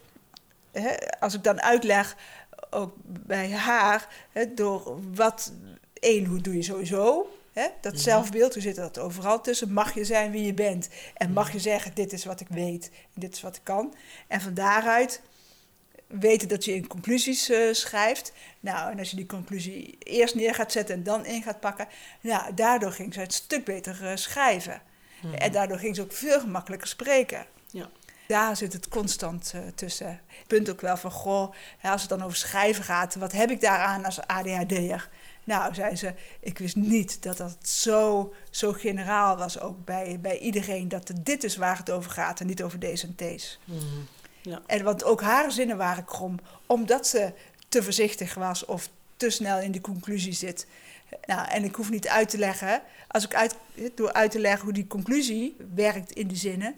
[0.73, 2.17] hè, als ik dan uitleg,
[2.71, 5.53] ook bij haar, hè, door wat,
[5.93, 7.31] één, hoe doe je sowieso?
[7.53, 8.03] Hè, dat Mhm.
[8.03, 9.73] zelfbeeld, hoe zit dat overal tussen?
[9.73, 10.89] Mag je zijn wie je bent?
[11.15, 13.95] En mag je zeggen, dit is wat ik weet, en dit is wat ik kan?
[14.27, 15.21] En van daaruit
[16.07, 18.33] weten dat je in conclusies eh, schrijft.
[18.61, 21.89] Nou, en als je die conclusie eerst neer gaat zetten en dan in gaat pakken,
[22.21, 24.83] nou, daardoor ging ze het stuk beter eh, schrijven.
[25.39, 27.47] En daardoor ging ze ook veel gemakkelijker spreken.
[27.71, 27.91] Ja.
[28.27, 30.09] Daar zit het constant eh, tussen.
[30.09, 33.61] Het punt ook wel van, goh, als het dan over schrijven gaat, wat heb ik
[33.61, 35.09] daaraan als ADHD'er?
[35.45, 40.39] Nou, zei ze, ik wist niet dat dat zo, zo generaal was, ook bij, bij
[40.39, 43.57] iedereen, dat dit is waar het over gaat en niet over deze en deze.
[44.47, 44.63] Ja.
[44.67, 47.33] En want ook haar zinnen waren krom, omdat ze
[47.69, 50.67] te voorzichtig was of te snel in de conclusie zit.
[51.25, 53.57] Nou, en ik hoef niet uit te leggen, als ik uit,
[53.95, 56.75] door uit te leggen hoe die conclusie werkt in de zinnen,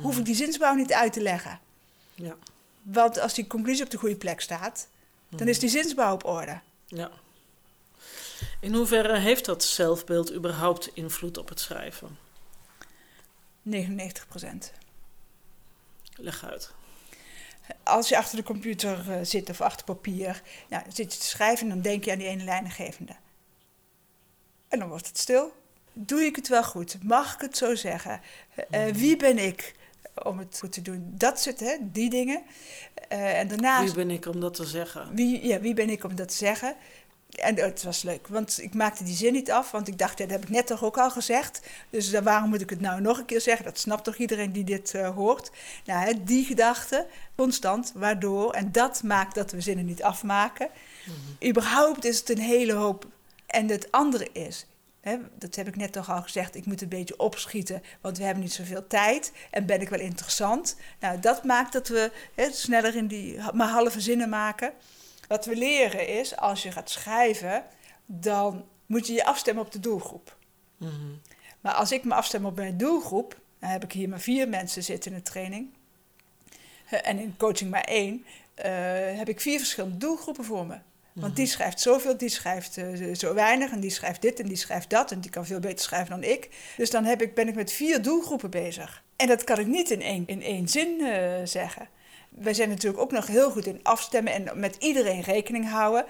[0.00, 1.60] hoef ik die zinsbouw niet uit te leggen.
[2.14, 2.36] Ja.
[2.82, 4.88] Want als die conclusie op de goede plek staat,
[5.28, 6.60] dan is die zinsbouw op orde.
[6.86, 7.10] ja.
[8.60, 12.18] In hoeverre heeft dat zelfbeeld überhaupt invloed op het schrijven?
[13.62, 14.72] 99 procent.
[16.16, 16.74] Leg uit.
[17.82, 21.26] Als je achter de computer eh, zit of achter papier, nou, dan zit je te
[21.26, 23.12] schrijven en dan denk je aan die ene lijnengevende.
[24.68, 25.52] En dan wordt het stil.
[25.92, 27.02] Doe ik het wel goed?
[27.02, 28.20] Mag ik het zo zeggen?
[28.54, 29.74] Eh, eh, wie ben ik
[30.22, 31.12] om het goed te doen?
[31.14, 32.42] Dat zit, hè, die dingen.
[33.08, 35.14] Eh, en daarnaast, Wie ben ik om dat te zeggen?
[35.14, 36.76] wie, ja, wie ben ik om dat te zeggen?
[37.36, 40.30] En het was leuk, want ik maakte die zin niet af, want ik dacht, dat
[40.30, 41.60] heb ik net toch ook al gezegd.
[41.90, 43.64] Dus dan, waarom moet ik het nou nog een keer zeggen?
[43.64, 45.50] Dat snapt toch iedereen die dit eh, hoort?
[45.84, 50.68] Nou, hè, die gedachte, constant, waardoor, en dat maakt dat we zinnen niet afmaken.
[51.46, 53.06] Überhaupt is het een hele hoop.
[53.46, 54.66] En het andere is,
[55.00, 58.24] hè, dat heb ik net toch al gezegd, ik moet een beetje opschieten, want we
[58.24, 59.32] hebben niet zoveel tijd.
[59.50, 60.76] En ben ik wel interessant?
[61.00, 64.72] Nou, dat maakt dat we hè, sneller in die maar halve zinnen maken.
[65.28, 67.64] Wat we leren is, als je gaat schrijven,
[68.06, 70.36] dan moet je je afstemmen op de doelgroep.
[70.76, 70.92] Mhm.
[71.60, 74.82] Maar als ik me afstem op mijn doelgroep, dan heb ik hier maar vier mensen
[74.82, 75.68] zitten in de training.
[76.86, 78.72] En in coaching maar één, eh,
[79.18, 80.78] heb ik vier verschillende doelgroepen voor me.
[81.12, 84.56] Want die schrijft zoveel, die schrijft eh, zo weinig, en die schrijft dit en die
[84.56, 86.48] schrijft dat, en die kan veel beter schrijven dan ik.
[86.76, 89.02] Dus dan heb ik, ben ik met vier doelgroepen bezig.
[89.16, 91.88] En dat kan ik niet in één, in één zin eh, zeggen.
[92.36, 96.04] Wij zijn natuurlijk ook nog heel goed in afstemmen en met iedereen rekening houden.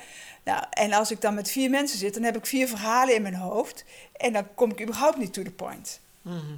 [0.45, 3.23] Nou, en als ik dan met vier mensen zit, dan heb ik vier verhalen in
[3.23, 3.85] mijn hoofd.
[4.13, 6.01] En dan kom ik überhaupt niet to the point.
[6.23, 6.55] Mhm.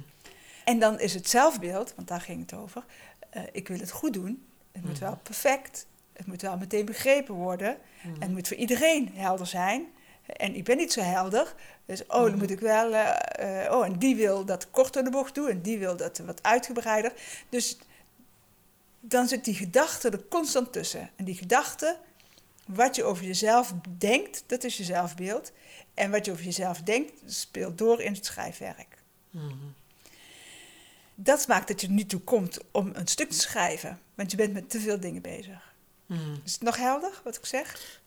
[0.65, 2.83] En dan is het zelfbeeld, want daar ging het over.
[3.29, 4.45] eh, ik wil het goed doen.
[4.71, 5.85] Het moet wel perfect.
[6.13, 7.77] Het moet wel meteen begrepen worden.
[8.03, 9.87] En het moet voor iedereen helder zijn.
[10.25, 11.53] En ik ben niet zo helder.
[11.85, 12.93] Dus oh, dan moet ik wel.
[12.93, 15.49] eh, eh, oh, en die wil dat kort door de bocht doen.
[15.49, 17.13] En die wil dat wat uitgebreider.
[17.49, 17.77] Dus
[18.99, 21.09] dan zit die gedachte er constant tussen.
[21.15, 21.97] En die gedachte,
[22.67, 25.51] wat je over jezelf denkt, dat is je zelfbeeld.
[25.93, 28.97] En wat je over jezelf denkt, speelt door in het schrijfwerk.
[31.15, 34.37] Dat maakt dat je er niet toe komt om een stuk te schrijven, want je
[34.37, 35.73] bent met te veel dingen bezig.
[36.43, 37.98] Is het nog helder wat ik zeg?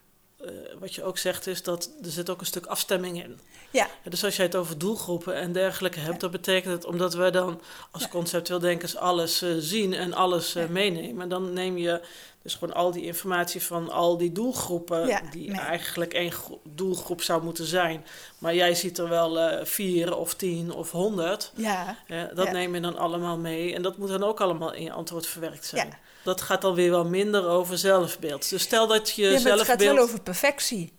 [0.45, 0.51] Eh,
[0.81, 3.39] wat je ook zegt is dat er zit ook een stuk afstemming in.
[3.71, 6.19] Ja, Dus als jij het over doelgroepen en dergelijke hebt, Ja.
[6.19, 8.09] dat betekent het omdat wij dan als Ja.
[8.09, 10.69] conceptueel denkers alles eh, zien en alles eh, Ja.
[10.69, 11.29] meenemen.
[11.29, 12.01] Dan neem je
[12.43, 15.61] dus gewoon al die informatie van al die doelgroepen, die nee.
[15.61, 18.05] eigenlijk één gro- doelgroep zou moeten zijn.
[18.39, 21.53] Maar jij ziet er wel vier of tien of honderd.
[21.57, 21.97] ja,
[22.35, 25.27] dat neem je dan allemaal mee en dat moet dan ook allemaal in je antwoord
[25.27, 25.93] verwerkt zijn.
[26.25, 28.49] Dat gaat dan weer wel minder over zelfbeeld.
[28.51, 29.69] Dus stel dat je ja maar het zelfbeeld...
[29.69, 30.93] gaat wel over perfectie.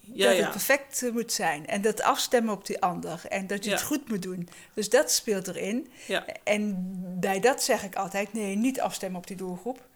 [0.00, 0.42] ja, dat ja.
[0.42, 1.66] het perfect eh, moet zijn.
[1.66, 3.20] En dat afstemmen op die ander.
[3.28, 3.76] En dat je Ja.
[3.76, 4.48] het goed moet doen.
[4.74, 5.90] Dus dat speelt erin.
[6.06, 6.26] Ja.
[6.44, 6.76] En
[7.20, 9.88] bij dat zeg ik altijd: nee, niet afstemmen op die doelgroep.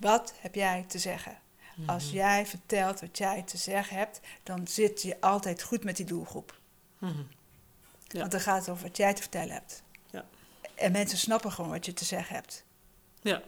[0.00, 1.38] Wat heb jij te zeggen?
[1.76, 1.90] Mhm.
[1.90, 6.06] Als jij vertelt wat jij te zeggen hebt, dan zit je altijd goed met die
[6.06, 6.58] doelgroep.
[8.08, 8.18] Ja.
[8.20, 9.82] Want dan gaat het over wat jij te vertellen hebt.
[10.10, 10.24] Ja.
[10.74, 12.64] En mensen snappen gewoon wat je te zeggen hebt.
[13.20, 13.42] Ja.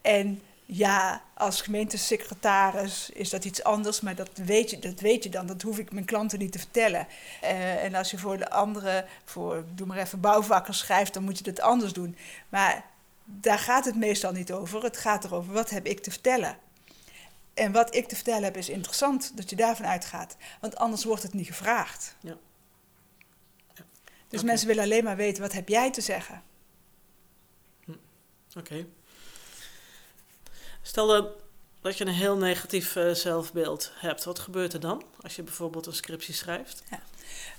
[0.00, 5.30] En ja, als gemeentesecretaris is dat iets anders, maar dat weet je, dat weet je
[5.30, 5.46] dan.
[5.46, 7.06] Dat hoef ik mijn klanten niet te vertellen.
[7.40, 11.38] Eh, en als je voor de andere, voor, doe maar even, bouwvakkers schrijft, dan moet
[11.38, 12.16] je dat anders doen.
[12.48, 12.84] Maar
[13.24, 14.82] daar gaat het meestal niet over.
[14.82, 16.58] Het gaat erover, wat heb ik te vertellen?
[17.54, 20.36] En wat ik te vertellen heb is interessant, dat je daarvan uitgaat.
[20.60, 22.16] Want anders wordt het niet gevraagd.
[22.20, 22.36] Ja.
[23.74, 23.84] Ja.
[24.28, 26.42] Dus mensen willen alleen maar weten, wat heb jij te zeggen?
[28.56, 28.86] Oké.
[30.86, 31.06] Stel
[31.80, 34.24] dat, je een heel negatief eh, zelfbeeld hebt.
[34.24, 36.82] Wat gebeurt er dan als je bijvoorbeeld een scriptie schrijft?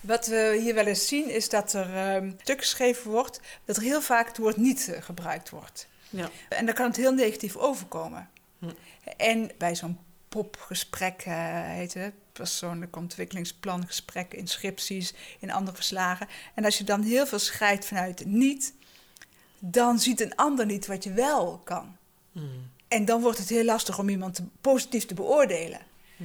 [0.02, 3.82] Wat we hier wel eens zien is dat er ehm stuk geschreven wordt, dat er
[3.82, 5.88] heel vaak het woord niet eh, gebruikt wordt.
[6.10, 6.30] Ja.
[6.50, 8.30] En dan kan het heel negatief overkomen.
[8.60, 8.70] Hm.
[9.18, 16.28] En bij zo'n popgesprek eh, heet het, persoonlijk ontwikkelingsplangesprek, inscripties, in andere verslagen.
[16.54, 18.74] En als je dan heel veel schrijft vanuit niet,
[19.60, 21.98] dan ziet een ander niet wat je wel kan.
[22.32, 22.76] Hmm.
[22.88, 25.80] En dan wordt het heel lastig om iemand te, positief te beoordelen.
[26.18, 26.24] Hm.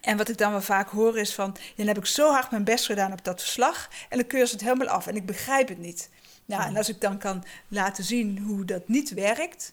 [0.00, 1.56] En wat ik dan wel vaak hoor is van...
[1.76, 3.88] dan heb ik zo hard mijn best gedaan op dat verslag...
[4.08, 6.10] en dan keur ze het helemaal af en ik begrijp het niet.
[6.44, 9.72] Nou, en als ik dan kan laten zien hoe dat niet werkt...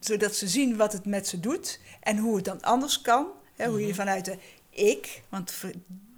[0.00, 1.80] zodat ze zien wat het met ze doet...
[2.00, 3.26] en hoe het dan anders kan...
[3.56, 4.38] Hè, hoe je vanuit de
[4.70, 5.22] ik...
[5.28, 5.54] want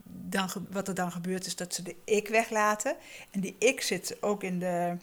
[0.04, 2.96] dan, wat er dan gebeurt is dat ze de ik weglaten...
[3.30, 4.96] en die ik zit ook in de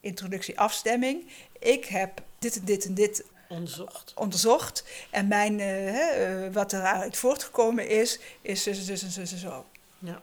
[0.00, 1.26] introductie afstemming...
[1.58, 4.12] ik heb dit en dit en dit Onderzocht.
[4.14, 4.84] onderzocht.
[5.10, 9.66] En mijn, eh, eh, wat eruit voortgekomen is, is zus en zo.
[9.98, 10.22] Ja.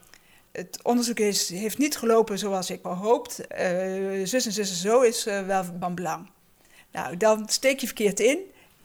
[0.53, 3.47] Het onderzoek is, heeft niet gelopen zoals ik gehoopt.
[3.47, 6.29] Eh zus en zus en zo is eh, wel van belang.
[6.91, 8.39] Nou, dan steek je verkeerd in.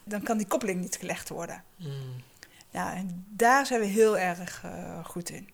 [0.04, 1.64] Dan kan die koppeling niet gelegd worden.
[1.76, 2.22] Hmm.
[2.70, 5.48] Nou, en daar zijn we heel erg eh, goed in.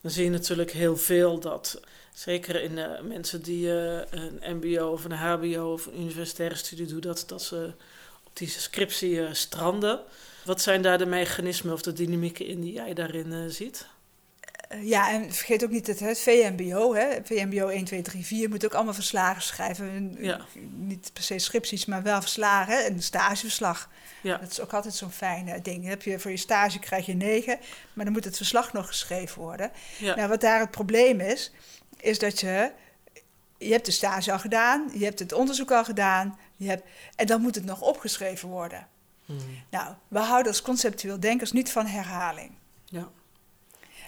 [0.00, 1.80] Dan zie je natuurlijk heel veel dat,
[2.14, 6.86] zeker in eh, mensen die eh, een MBO of een HBO of een universitaire studie
[6.86, 7.72] doen, dat, dat ze
[8.24, 10.00] op die scriptie eh, stranden.
[10.44, 13.86] Wat zijn daar de mechanismen of de dynamieken in die jij daarin ziet?
[14.80, 16.94] Ja, en vergeet ook niet het, het VMBO.
[16.94, 20.16] Hè, VMBO 1, 2, 3, 4 moet ook allemaal verslagen schrijven.
[20.18, 20.40] Ja.
[20.76, 22.76] Niet per se scripties, maar wel verslagen.
[22.76, 23.88] hè, een stageverslag.
[24.22, 24.36] Ja.
[24.36, 25.84] Dat is ook altijd zo'n fijn eh, ding.
[25.84, 27.58] Heb je, voor je stage krijg je negen,
[27.92, 29.70] maar dan moet het verslag nog geschreven worden.
[29.98, 30.14] Ja.
[30.14, 31.52] Nou, wat daar het probleem is,
[32.04, 32.72] is dat je...
[33.58, 37.26] Je hebt de stage al gedaan, je hebt het onderzoek al gedaan, je hebt, en
[37.26, 38.88] dan moet het nog opgeschreven worden.
[39.24, 39.38] Hmm.
[39.70, 42.52] Nou, we houden als conceptueel denkers niet van herhaling.
[42.84, 43.10] Ja.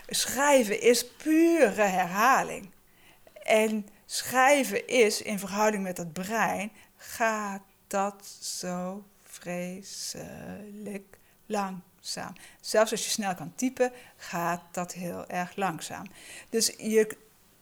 [0.06, 2.70] Schrijven is pure herhaling.
[3.42, 12.32] En schrijven is in verhouding met het brein, gaat dat zo vreselijk langzaam.
[12.60, 16.06] Zelfs als je snel kan typen, gaat dat heel erg langzaam.
[16.50, 17.16] Dus je,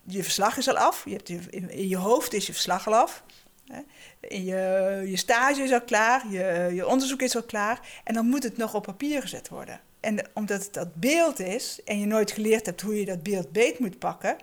[0.07, 3.23] je verslag is al af, je hebt in je hoofd is je verslag al af.
[3.67, 3.81] hè.
[4.21, 8.01] In je, je stage is al klaar, je, je onderzoek is al klaar.
[8.05, 9.81] En dan moet het nog op papier gezet worden.
[10.01, 13.53] En omdat het dat beeld is en je nooit geleerd hebt hoe je dat beeld
[13.53, 14.37] beet moet pakken,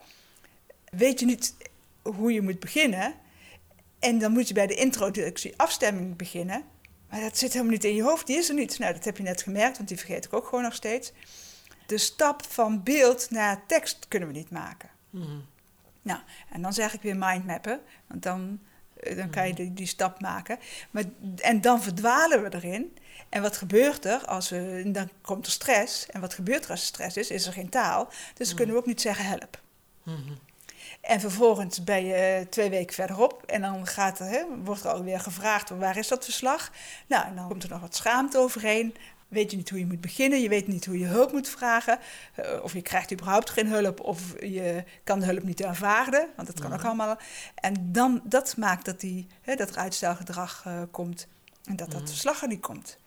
[0.91, 1.55] weet je niet
[2.01, 3.13] hoe je moet beginnen.
[3.99, 6.63] En dan moet je bij de introductie afstemming beginnen.
[7.09, 8.79] Maar dat zit helemaal niet in je hoofd, die is er niet.
[8.79, 11.11] Nou, dat heb je net gemerkt, want die vergeet ik ook gewoon nog steeds.
[11.85, 14.89] De stap van beeld naar tekst kunnen we niet maken.
[16.01, 16.19] Nou,
[16.49, 18.59] en dan zeg ik weer mindmappen, want dan,
[18.99, 20.59] eh, dan kan je die, die stap maken.
[20.91, 21.03] Maar,
[21.37, 22.97] en dan verdwalen we erin.
[23.29, 26.05] En wat gebeurt er als we, dan komt er stress.
[26.05, 27.29] En wat gebeurt er als er stress is?
[27.29, 28.09] Is er geen taal.
[28.33, 29.61] Dus dan kunnen we ook niet zeggen help.
[30.03, 30.37] Hmm.
[31.01, 35.19] En vervolgens ben je twee weken verderop en dan gaat er, hè, wordt er alweer
[35.19, 36.71] gevraagd waar is dat verslag.
[37.07, 38.95] Nou, en dan komt er nog wat schaamte overheen.
[39.31, 41.99] Weet je niet hoe je moet beginnen, je weet niet hoe je hulp moet vragen.
[42.39, 46.47] Uh, of je krijgt überhaupt geen hulp, of je kan de hulp niet aanvaarden, want
[46.47, 47.17] dat kan ook allemaal.
[47.55, 51.27] En dan, dat maakt dat, die, hè, dat er uitstelgedrag uh, komt
[51.63, 52.97] en dat dat verslag er niet komt.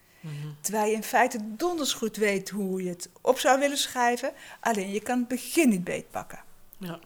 [0.61, 4.91] Terwijl je in feite donders goed weet hoe je het op zou willen schrijven, alleen
[4.91, 6.43] je kan het begin niet beetpakken.
[6.79, 6.99] Ja.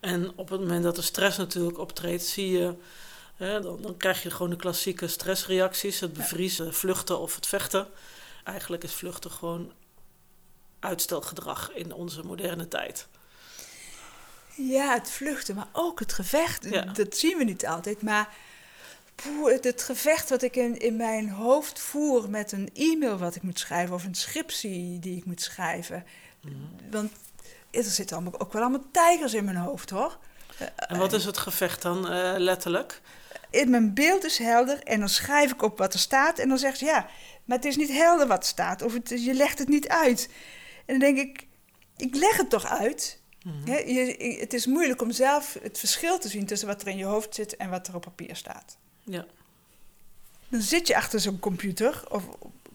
[0.00, 2.74] En op het moment dat de stress natuurlijk optreedt, zie je,
[3.36, 7.86] hè, dan, dan, krijg je gewoon de klassieke stressreacties: het bevriezen, vluchten of het vechten.
[8.48, 9.72] Eigenlijk is vluchten gewoon
[10.80, 13.06] uitstelgedrag in onze moderne tijd.
[14.54, 16.96] Ja, het vluchten, maar ook het gevecht.
[16.96, 18.02] Dat zien we niet altijd.
[18.02, 18.34] Maar
[19.14, 23.42] poeh, het gevecht wat ik in, in mijn hoofd voer met een e-mail wat ik
[23.42, 26.04] moet schrijven of een scriptie die ik moet schrijven.
[26.40, 26.54] Mhm.
[26.90, 27.12] Want
[27.70, 30.18] er zitten allemaal, ook wel allemaal tijgers in mijn hoofd hoor.
[30.76, 33.00] En wat is het gevecht dan uh, letterlijk?
[33.50, 36.58] In mijn beeld is helder en dan schrijf ik op wat er staat en dan
[36.58, 37.08] zegt ze ja,
[37.44, 40.28] maar het is niet helder wat er staat of het, je legt het niet uit.
[40.86, 41.46] En dan denk ik,
[41.96, 43.20] ik leg het toch uit.
[43.42, 43.70] Mhm.
[43.70, 47.04] je, het is moeilijk om zelf het verschil te zien tussen wat er in je
[47.04, 48.76] hoofd zit en wat er op papier staat.
[49.04, 49.26] Ja.
[50.48, 52.28] Dan zit je achter zo'n computer of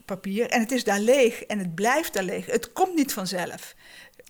[0.05, 2.45] papier en het is daar leeg en het blijft daar leeg.
[2.45, 3.75] Het komt niet vanzelf.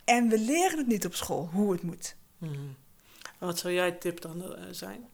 [0.06, 2.16] En we leren het niet op school hoe het moet.
[2.38, 2.76] Mm.
[3.38, 5.08] Wat zou jij tip dan uh, zijn?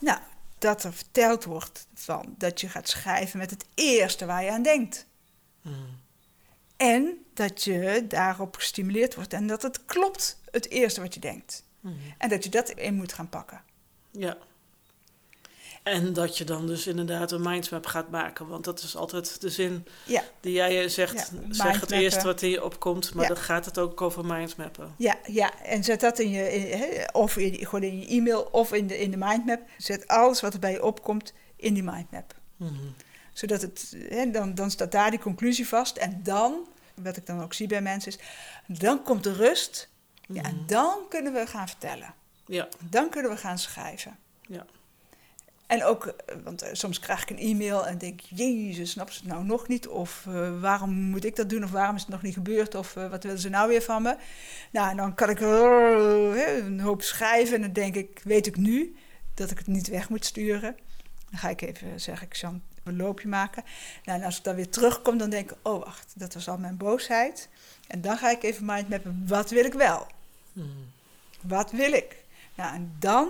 [0.00, 0.18] Nou,
[0.58, 4.62] dat er verteld wordt van dat je gaat schrijven met het eerste waar je aan
[4.62, 5.06] denkt.
[5.62, 6.04] Mm.
[6.76, 11.64] En dat je daarop gestimuleerd wordt en dat het klopt, het eerste wat je denkt.
[11.80, 11.98] Mm.
[12.18, 13.62] En dat je dat in moet gaan pakken.
[14.10, 14.36] Ja.
[15.86, 18.46] En dat je dan dus inderdaad een mindmap gaat maken.
[18.46, 20.22] Want dat is altijd de zin ja.
[20.40, 21.32] die jij zegt.
[21.50, 24.94] zeg het eerst wat hier opkomt, maar dan gaat het ook over mindmappen.
[24.98, 25.62] Ja, ja.
[25.62, 29.10] en zet dat in je, of in, gewoon in je e-mail of in de, in
[29.10, 29.60] de mindmap.
[29.78, 32.34] Zet alles wat er bij je opkomt in die mindmap.
[32.56, 32.94] Mm
[33.32, 35.96] Zodat het, hè, dan, dan staat daar die conclusie vast.
[35.96, 38.18] En dan, wat ik dan ook zie bij mensen, is
[38.78, 39.88] dan komt de rust.
[40.28, 40.66] Ja, en mhm.
[40.66, 42.14] dan kunnen we gaan vertellen.
[42.46, 42.68] Ja.
[42.90, 44.18] Dan kunnen we gaan schrijven.
[44.40, 44.66] Ja.
[45.66, 49.18] En ook, eh, want eh, soms krijg ik een e-mail en denk, jezus, snap ze
[49.18, 49.88] het nou nog niet?
[49.88, 51.64] Of uh, waarom moet ik dat doen?
[51.64, 52.74] Of waarom is het nog niet gebeurd?
[52.74, 54.16] Of uh, wat willen ze nou weer van me?
[54.70, 58.96] Nou, en dan kan ik een hoop schrijven en dan denk ik, weet ik nu
[59.34, 60.76] dat ik het niet weg moet sturen.
[61.30, 63.64] Dan ga ik even, zeg ik, Jean, een loopje maken.
[64.04, 66.58] Nou, en als ik dan weer terugkom, dan denk ik, oh wacht, dat was al
[66.58, 67.48] mijn boosheid.
[67.86, 70.06] En dan ga ik even mindmappen, wat wil ik wel?
[70.52, 70.92] Hmm.
[71.40, 72.24] Wat wil ik?
[72.54, 73.28] Nou, en dan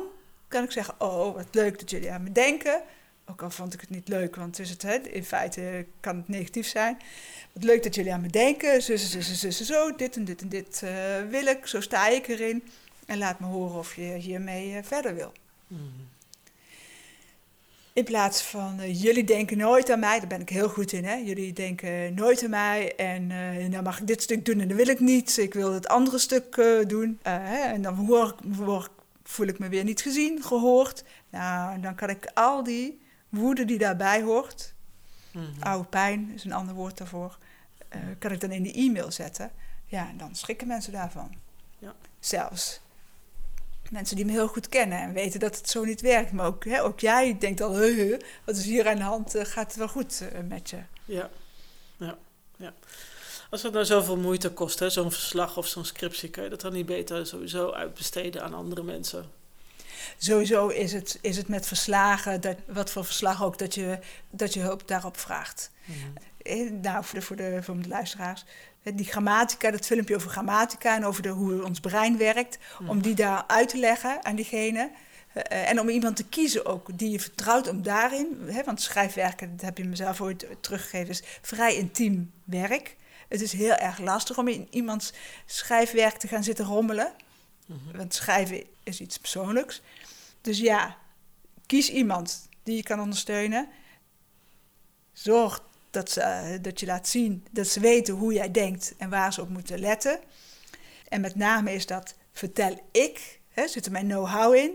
[0.48, 2.82] kan ik zeggen, oh, wat leuk dat jullie aan me denken.
[3.30, 6.28] Ook al vond ik het niet leuk, want is het, hè, in feite kan het
[6.28, 6.98] negatief zijn.
[7.52, 8.82] Wat leuk dat jullie aan me denken.
[8.82, 10.90] Zo, zo, zo, zo, dit en dit en dit uh,
[11.30, 11.66] wil ik.
[11.66, 12.64] Zo sta ik erin.
[13.06, 15.32] En laat me horen of je hiermee uh, verder wil.
[15.66, 16.08] Mm.
[17.92, 21.04] In plaats van uh, jullie denken nooit aan mij, daar ben ik heel goed in.
[21.04, 21.14] Hè?
[21.14, 24.76] Jullie denken nooit aan mij en uh, nou mag ik dit stuk doen en dat
[24.76, 25.36] wil ik niet.
[25.36, 26.54] Ik wil het andere stuk
[26.86, 27.18] doen.
[27.22, 27.72] Hè?
[27.72, 28.95] En dan hoor ik, hoor ik
[29.28, 31.04] voel ik me weer niet gezien, gehoord.
[31.30, 34.74] Nou, dan kan ik al die woede die daarbij hoort,
[35.32, 37.38] mm oude pijn is een ander woord daarvoor,
[37.94, 39.50] uh, kan ik dan in die e-mail zetten.
[39.86, 41.34] Ja, en dan schrikken mensen daarvan.
[41.78, 41.94] Ja.
[42.20, 42.80] Zelfs
[43.90, 46.32] mensen die me heel goed kennen en weten dat het zo niet werkt.
[46.32, 49.36] Maar ook, hè, ook jij denkt al, he, wat is hier aan de hand?
[49.36, 50.78] Uh, gaat het wel goed uh, met je?
[51.04, 51.30] Ja,
[51.96, 52.18] ja,
[52.56, 52.72] ja.
[53.50, 56.72] Als het nou zoveel moeite kost, zo'n verslag of zo'n scriptie, kan je dat dan
[56.72, 59.30] niet beter sowieso uitbesteden aan andere mensen?
[60.18, 63.98] Sowieso is het, is het met verslagen, dat, wat voor verslag ook, dat je,
[64.30, 65.70] dat je hulp daarop vraagt.
[65.84, 66.80] Mm.
[66.82, 68.44] Nou, voor de, voor, de, voor de luisteraars.
[68.82, 72.90] Die grammatica, dat filmpje over grammatica en over de, hoe ons brein werkt, mhm.
[72.90, 74.90] om die daar uit te leggen aan diegene.
[75.36, 79.50] Uh, en om iemand te kiezen ook die je vertrouwt om daarin, hè, want schrijfwerken,
[79.50, 82.96] dat heb je mezelf ooit teruggegeven, is vrij intiem werk.
[83.28, 85.12] Het is heel erg lastig om in iemands
[85.46, 87.14] schrijfwerk te gaan zitten rommelen.
[87.66, 87.96] Mhm.
[87.96, 89.82] Want schrijven is iets persoonlijks.
[90.40, 90.96] Dus ja,
[91.66, 93.68] kies iemand die je kan ondersteunen.
[95.12, 99.10] Zorg dat, ze, eh, dat je laat zien dat ze weten hoe jij denkt en
[99.10, 100.20] waar ze op moeten letten.
[101.08, 104.72] En met name is dat vertel ik, hè, zit er mijn know-how in,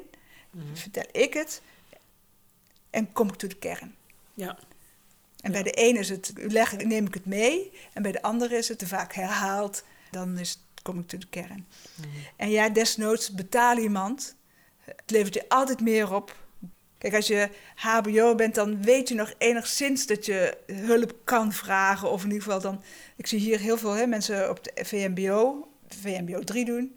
[0.51, 0.75] mhm.
[0.75, 1.61] vertel ik het
[2.89, 3.95] en kom ik tot de kern.
[4.33, 4.57] Ja.
[5.41, 7.71] En bij de ene is het, leg, neem ik het mee.
[7.93, 9.83] En bij de andere is het te vaak herhaald.
[10.11, 11.67] Dan is kom ik tot de kern.
[11.95, 12.07] Mhm.
[12.35, 14.35] En ja, desnoods betaal iemand.
[14.79, 16.35] Het levert je altijd meer op.
[16.97, 22.11] Kijk, als je HBO bent, dan weet je nog enigszins dat je hulp kan vragen.
[22.11, 22.83] Of in ieder geval dan...
[23.15, 26.95] Ik zie hier heel veel hè, mensen op de VMBO, VMBO 3 doen.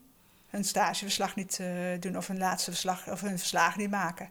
[0.49, 1.68] hun stageverslag niet uh,
[2.01, 4.30] doen of hun laatste verslag of hun verslagen niet maken.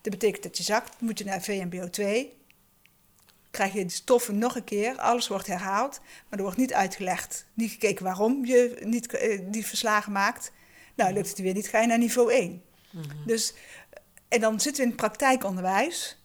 [0.00, 2.39] Dat betekent dat je zakt, moet je naar VMBO 2.
[3.50, 7.46] Krijg je die stoffen nog een keer, alles wordt herhaald, maar er wordt niet uitgelegd,
[7.54, 10.52] niet gekeken waarom je niet uh, die verslagen maakt.
[10.94, 12.62] Nou, lukt het weer niet, ga je naar niveau 1.
[12.90, 13.26] Mm -hmm.
[13.26, 13.54] Dus,
[14.28, 16.20] en dan zitten we in het praktijkonderwijs.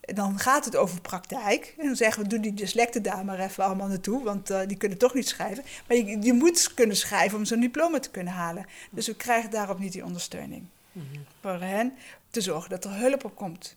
[0.00, 1.74] En dan gaat het over praktijk.
[1.78, 4.76] En dan zeggen we, doe die dyslecten daar maar even allemaal naartoe, want uh, die
[4.76, 5.64] kunnen toch niet schrijven.
[5.88, 8.66] Maar je, je moet kunnen schrijven om zo'n diploma te kunnen halen.
[8.90, 10.66] Dus we krijgen daarop niet die ondersteuning.
[10.92, 11.24] Mm -hmm.
[11.40, 11.92] Voor hen
[12.30, 13.76] te zorgen dat er hulp op komt.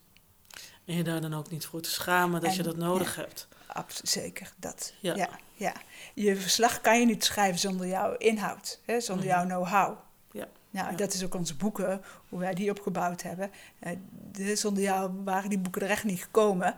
[0.90, 3.22] En je daar dan ook niet voor te schamen dat En- je dat nodig ja.
[3.22, 3.48] hebt.
[3.68, 4.94] Absoluut, zeker, dat.
[5.00, 5.16] Ja.
[5.16, 5.30] Ja.
[5.54, 5.74] Ja,
[6.14, 9.98] Je verslag kan je niet schrijven zonder jouw inhoud, hè, zonder jouw know-how.
[10.32, 10.48] Ja.
[10.70, 10.96] Nou, Ja.
[10.98, 13.52] dat is ook onze boeken, hoe wij die opgebouwd hebben.
[13.80, 13.92] Eh,
[14.32, 16.76] de- zonder jou waren die boeken er echt niet gekomen.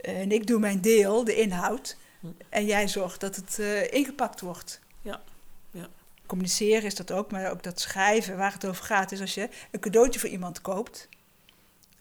[0.00, 1.96] En ik doe mijn deel, de inhoud.
[2.20, 2.26] Hm.
[2.48, 4.80] En jij zorgt dat het eh, ingepakt wordt.
[5.02, 5.20] Ja.
[5.70, 5.88] Ja.
[6.26, 9.48] Communiceren is dat ook, maar ook dat schrijven, waar het over gaat, is als je
[9.70, 11.08] een cadeautje voor iemand koopt,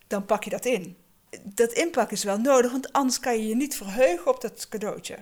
[0.08, 0.98] dan pak je dat in.
[1.44, 5.18] Dat inpakken is wel nodig, want anders kan je je niet verheugen op dat cadeautje.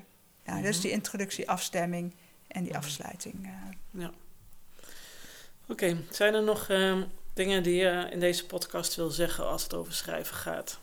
[0.46, 2.16] Ja, dat is die introductie, afstemming
[2.48, 3.46] en die afsluiting.
[3.46, 4.02] eh.
[4.02, 4.12] Ja.
[5.68, 7.04] Oké, zijn er nog ehm,
[7.34, 10.80] dingen die je in deze podcast wil zeggen als het over schrijven gaat?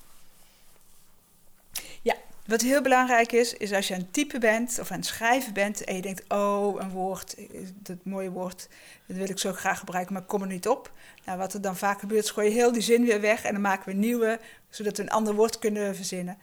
[2.46, 5.84] Wat heel belangrijk is, is als je het typen bent of aan het schrijven bent
[5.84, 8.68] en je denkt, oh, een woord, eh, dat mooie woord,
[9.06, 10.92] dat wil ik zo graag gebruiken, maar ik kom er niet op.
[11.24, 13.52] Nou, wat er dan vaak gebeurt, is gooi je heel die zin weer weg en
[13.52, 16.38] dan maken we een nieuwe, zodat we een ander woord kunnen verzinnen.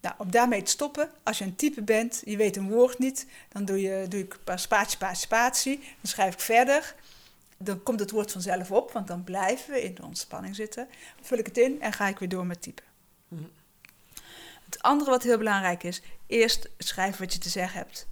[0.00, 3.26] Nou, om daarmee te stoppen, als je het typen bent, je weet een woord niet,
[3.48, 6.94] dan doe, je, doe ik een spatie, spatie, spatie, dan schrijf ik verder.
[7.56, 10.88] Dan komt het woord vanzelf op, want dan blijven we in de ontspanning zitten.
[11.16, 12.84] Dan vul ik het in en ga ik weer door met typen.
[14.70, 14.78] Mhm.
[14.78, 18.08] Het andere wat heel belangrijk is, eerst schrijven wat je te zeggen hebt.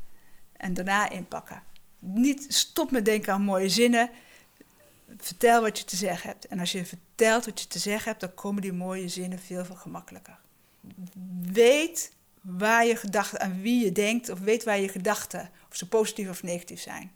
[0.56, 1.62] En daarna inpakken.
[1.98, 4.10] Niet stop met denken aan mooie zinnen.
[5.16, 6.46] Vertel wat je te zeggen hebt.
[6.46, 9.64] En als je vertelt wat je te zeggen hebt, dan komen die mooie zinnen veel,
[9.64, 10.38] veel gemakkelijker.
[11.52, 15.88] Weet waar je gedachten, aan wie je denkt, of weet waar je gedachten, of ze
[15.88, 17.12] positief of negatief zijn.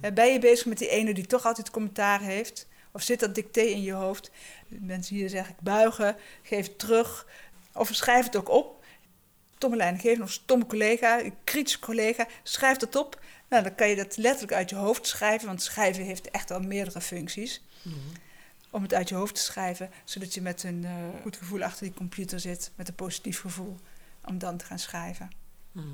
[0.00, 2.66] Eh, Ben je bezig met die ene die toch altijd commentaar heeft?
[2.92, 4.30] Of zit dat dicté in je hoofd?
[4.68, 7.26] Mensen hier zeggen buigen, geef het terug.
[7.72, 8.75] Of schrijf het ook op.
[9.56, 13.20] Stomme leidinggever of stomme collega, een kritische collega, schrijf dat op.
[13.48, 16.60] Nou, dan kan je dat letterlijk uit je hoofd schrijven, want schrijven heeft echt al
[16.60, 17.62] meerdere functies.
[18.70, 20.92] Om het uit je hoofd te schrijven, zodat je met een eh,
[21.22, 23.76] goed gevoel achter die computer zit, met een positief gevoel,
[24.24, 25.30] om dan te gaan schrijven.
[25.72, 25.84] Mhm.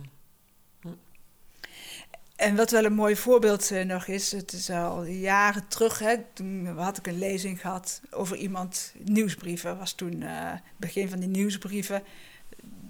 [2.36, 6.16] En wat wel een mooi voorbeeld eh, nog is, het is al jaren terug, hè,
[6.32, 11.28] toen had ik een lezing gehad over iemand, nieuwsbrieven, was toen eh begin van die
[11.28, 12.02] nieuwsbrieven.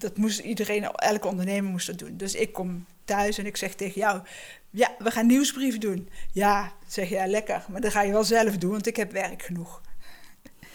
[0.02, 2.16] Dat moest iedereen, elke ondernemer moest dat doen.
[2.16, 4.22] Dus ik kom thuis en ik zeg tegen jou,
[4.70, 6.08] ja, we gaan nieuwsbrieven doen.
[6.32, 9.12] Ja, zeg je, ja, lekker, maar dat ga je wel zelf doen, want ik heb
[9.12, 9.80] werk genoeg.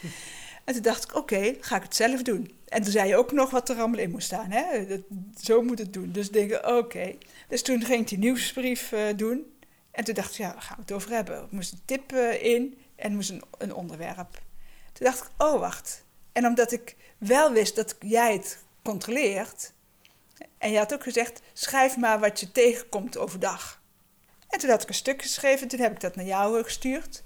[0.65, 2.51] En toen dacht ik, oké, ga ik het zelf doen.
[2.67, 4.51] En toen zei je ook nog wat er allemaal in moest staan.
[4.51, 4.87] Hè?
[4.87, 5.01] Dat,
[5.41, 6.11] zo moet het doen.
[6.11, 7.15] Dus denk ik, oké.
[7.47, 9.53] Dus toen ging ik die nieuwsbrief eh, doen.
[9.91, 11.35] En toen dacht ik, ja, waar gaan we het over hebben?
[11.35, 14.41] Er moest een tip eh, in en moest een, een onderwerp.
[14.93, 16.05] Toen dacht ik, oh, wacht.
[16.31, 19.73] En omdat ik wel wist dat jij het controleert...
[20.57, 23.81] en je had ook gezegd, schrijf maar wat je tegenkomt overdag.
[24.49, 27.23] En toen had ik een stuk geschreven, toen heb ik dat naar jou gestuurd.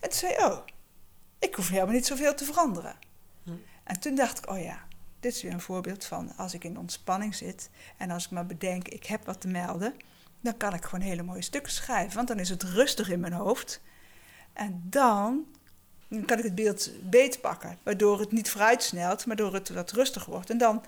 [0.00, 0.58] En toen zei je, oh,
[1.38, 2.96] ik hoef helemaal niet zoveel te veranderen.
[3.44, 3.50] Hm.
[3.84, 4.86] En toen dacht ik, oh ja,
[5.20, 8.46] dit is weer een voorbeeld van als ik in ontspanning zit en als ik maar
[8.46, 9.94] bedenk, ik heb wat te melden,
[10.40, 13.32] dan kan ik gewoon hele mooie stukken schrijven, want dan is het rustig in mijn
[13.32, 13.80] hoofd.
[14.52, 15.46] En dan
[16.08, 19.92] kan ik het beeld beter pakken, waardoor het niet vooruit snelt, maar door het wat
[19.92, 20.50] rustiger wordt.
[20.50, 20.84] En dan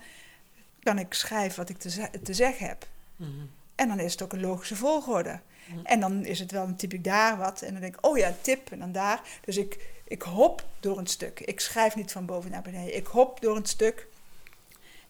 [0.83, 2.87] kan ik schrijven wat ik te, te zeggen heb.
[3.15, 3.31] Mhm.
[3.75, 5.39] En dan is het ook een logische volgorde.
[5.65, 5.85] Mhm.
[5.85, 7.61] En dan is het wel, dan typ ik daar wat.
[7.61, 8.71] En dan denk ik, oh ja, tip.
[8.71, 9.21] En dan daar.
[9.45, 11.39] Dus ik, ik hop door een stuk.
[11.39, 12.95] Ik schrijf niet van boven naar beneden.
[12.95, 14.07] Ik hop door een stuk.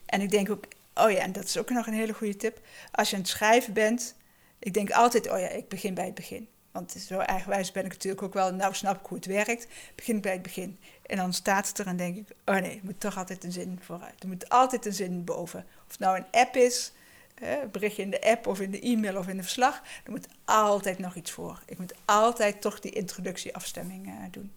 [0.06, 2.60] En ik denk ook, oh ja, en dat is ook nog een hele goede tip.
[2.92, 4.16] Als je aan het schrijven bent,
[4.60, 6.48] ik denk altijd, oh ja, ik begin bij het begin.
[6.78, 9.68] Want zo eigenwijs ben ik natuurlijk ook wel, nou snap ik hoe het werkt.
[9.96, 10.80] Begin bij het begin.
[11.06, 13.52] En dan staat het er en denk ik, oh nee, er moet toch altijd een
[13.52, 14.24] zin vooruit.
[14.24, 15.66] Er moet altijd een zin boven.
[15.86, 16.92] Of het nou een app is,
[17.36, 19.82] een berichtje in de app of in de e-mail of in de verslag.
[20.04, 21.62] Er moet altijd nog iets voor.
[21.66, 24.52] Ik moet altijd toch die introductieafstemming eh, doen.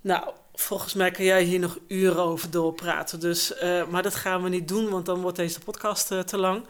[0.00, 3.20] Nou, volgens mij kan jij hier nog uren over doorpraten.
[3.20, 6.36] Dus, eh, maar dat gaan we niet doen, want dan wordt deze podcast eh, te
[6.36, 6.64] lang.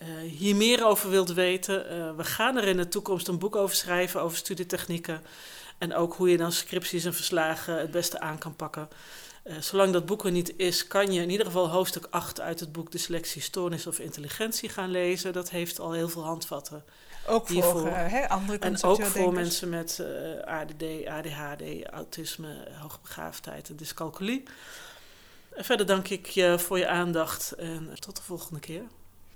[0.00, 3.56] Eh, hier meer over wilt weten, eh, we gaan er in de toekomst een boek
[3.56, 5.22] over schrijven, over studietechnieken.
[5.78, 8.88] En ook hoe je dan scripties en verslagen het beste aan kan pakken.
[9.44, 12.60] Uh, zolang dat boek er niet is, kan je in ieder geval hoofdstuk 8 uit
[12.60, 15.32] het boek Dyslexie, Stoornis of Intelligentie gaan lezen.
[15.32, 16.84] Dat heeft al heel veel handvatten.
[17.26, 23.76] Ook voor uh, andere En ook voor mensen met uh, ADD, ADHD, autisme, hoogbegaafdheid en
[23.76, 24.42] dyscalculie.
[25.54, 28.82] En verder dank ik je voor je aandacht en tot de volgende keer.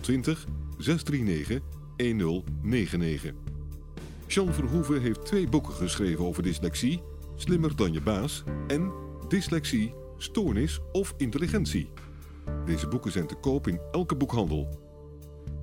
[0.00, 0.46] 020
[0.78, 1.60] 639
[1.96, 3.32] 1099.
[4.26, 7.02] Jean Verhoeven heeft twee boeken geschreven over dyslexie,
[7.36, 8.92] Slimmer dan je baas en
[9.28, 11.90] Dyslexie, Stoornis of Intelligentie.
[12.64, 14.68] Deze boeken zijn te koop in elke boekhandel.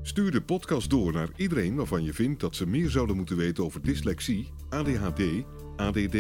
[0.02, 3.64] Stuur de podcast door naar iedereen waarvan je vindt dat ze meer zouden moeten weten
[3.64, 5.22] over dyslexie, ADHD,
[5.76, 6.18] ADD,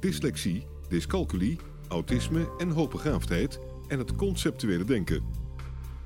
[0.00, 5.41] dyslexie, dyscalculie, autisme en hoogbegaafdheid en het conceptuele denken.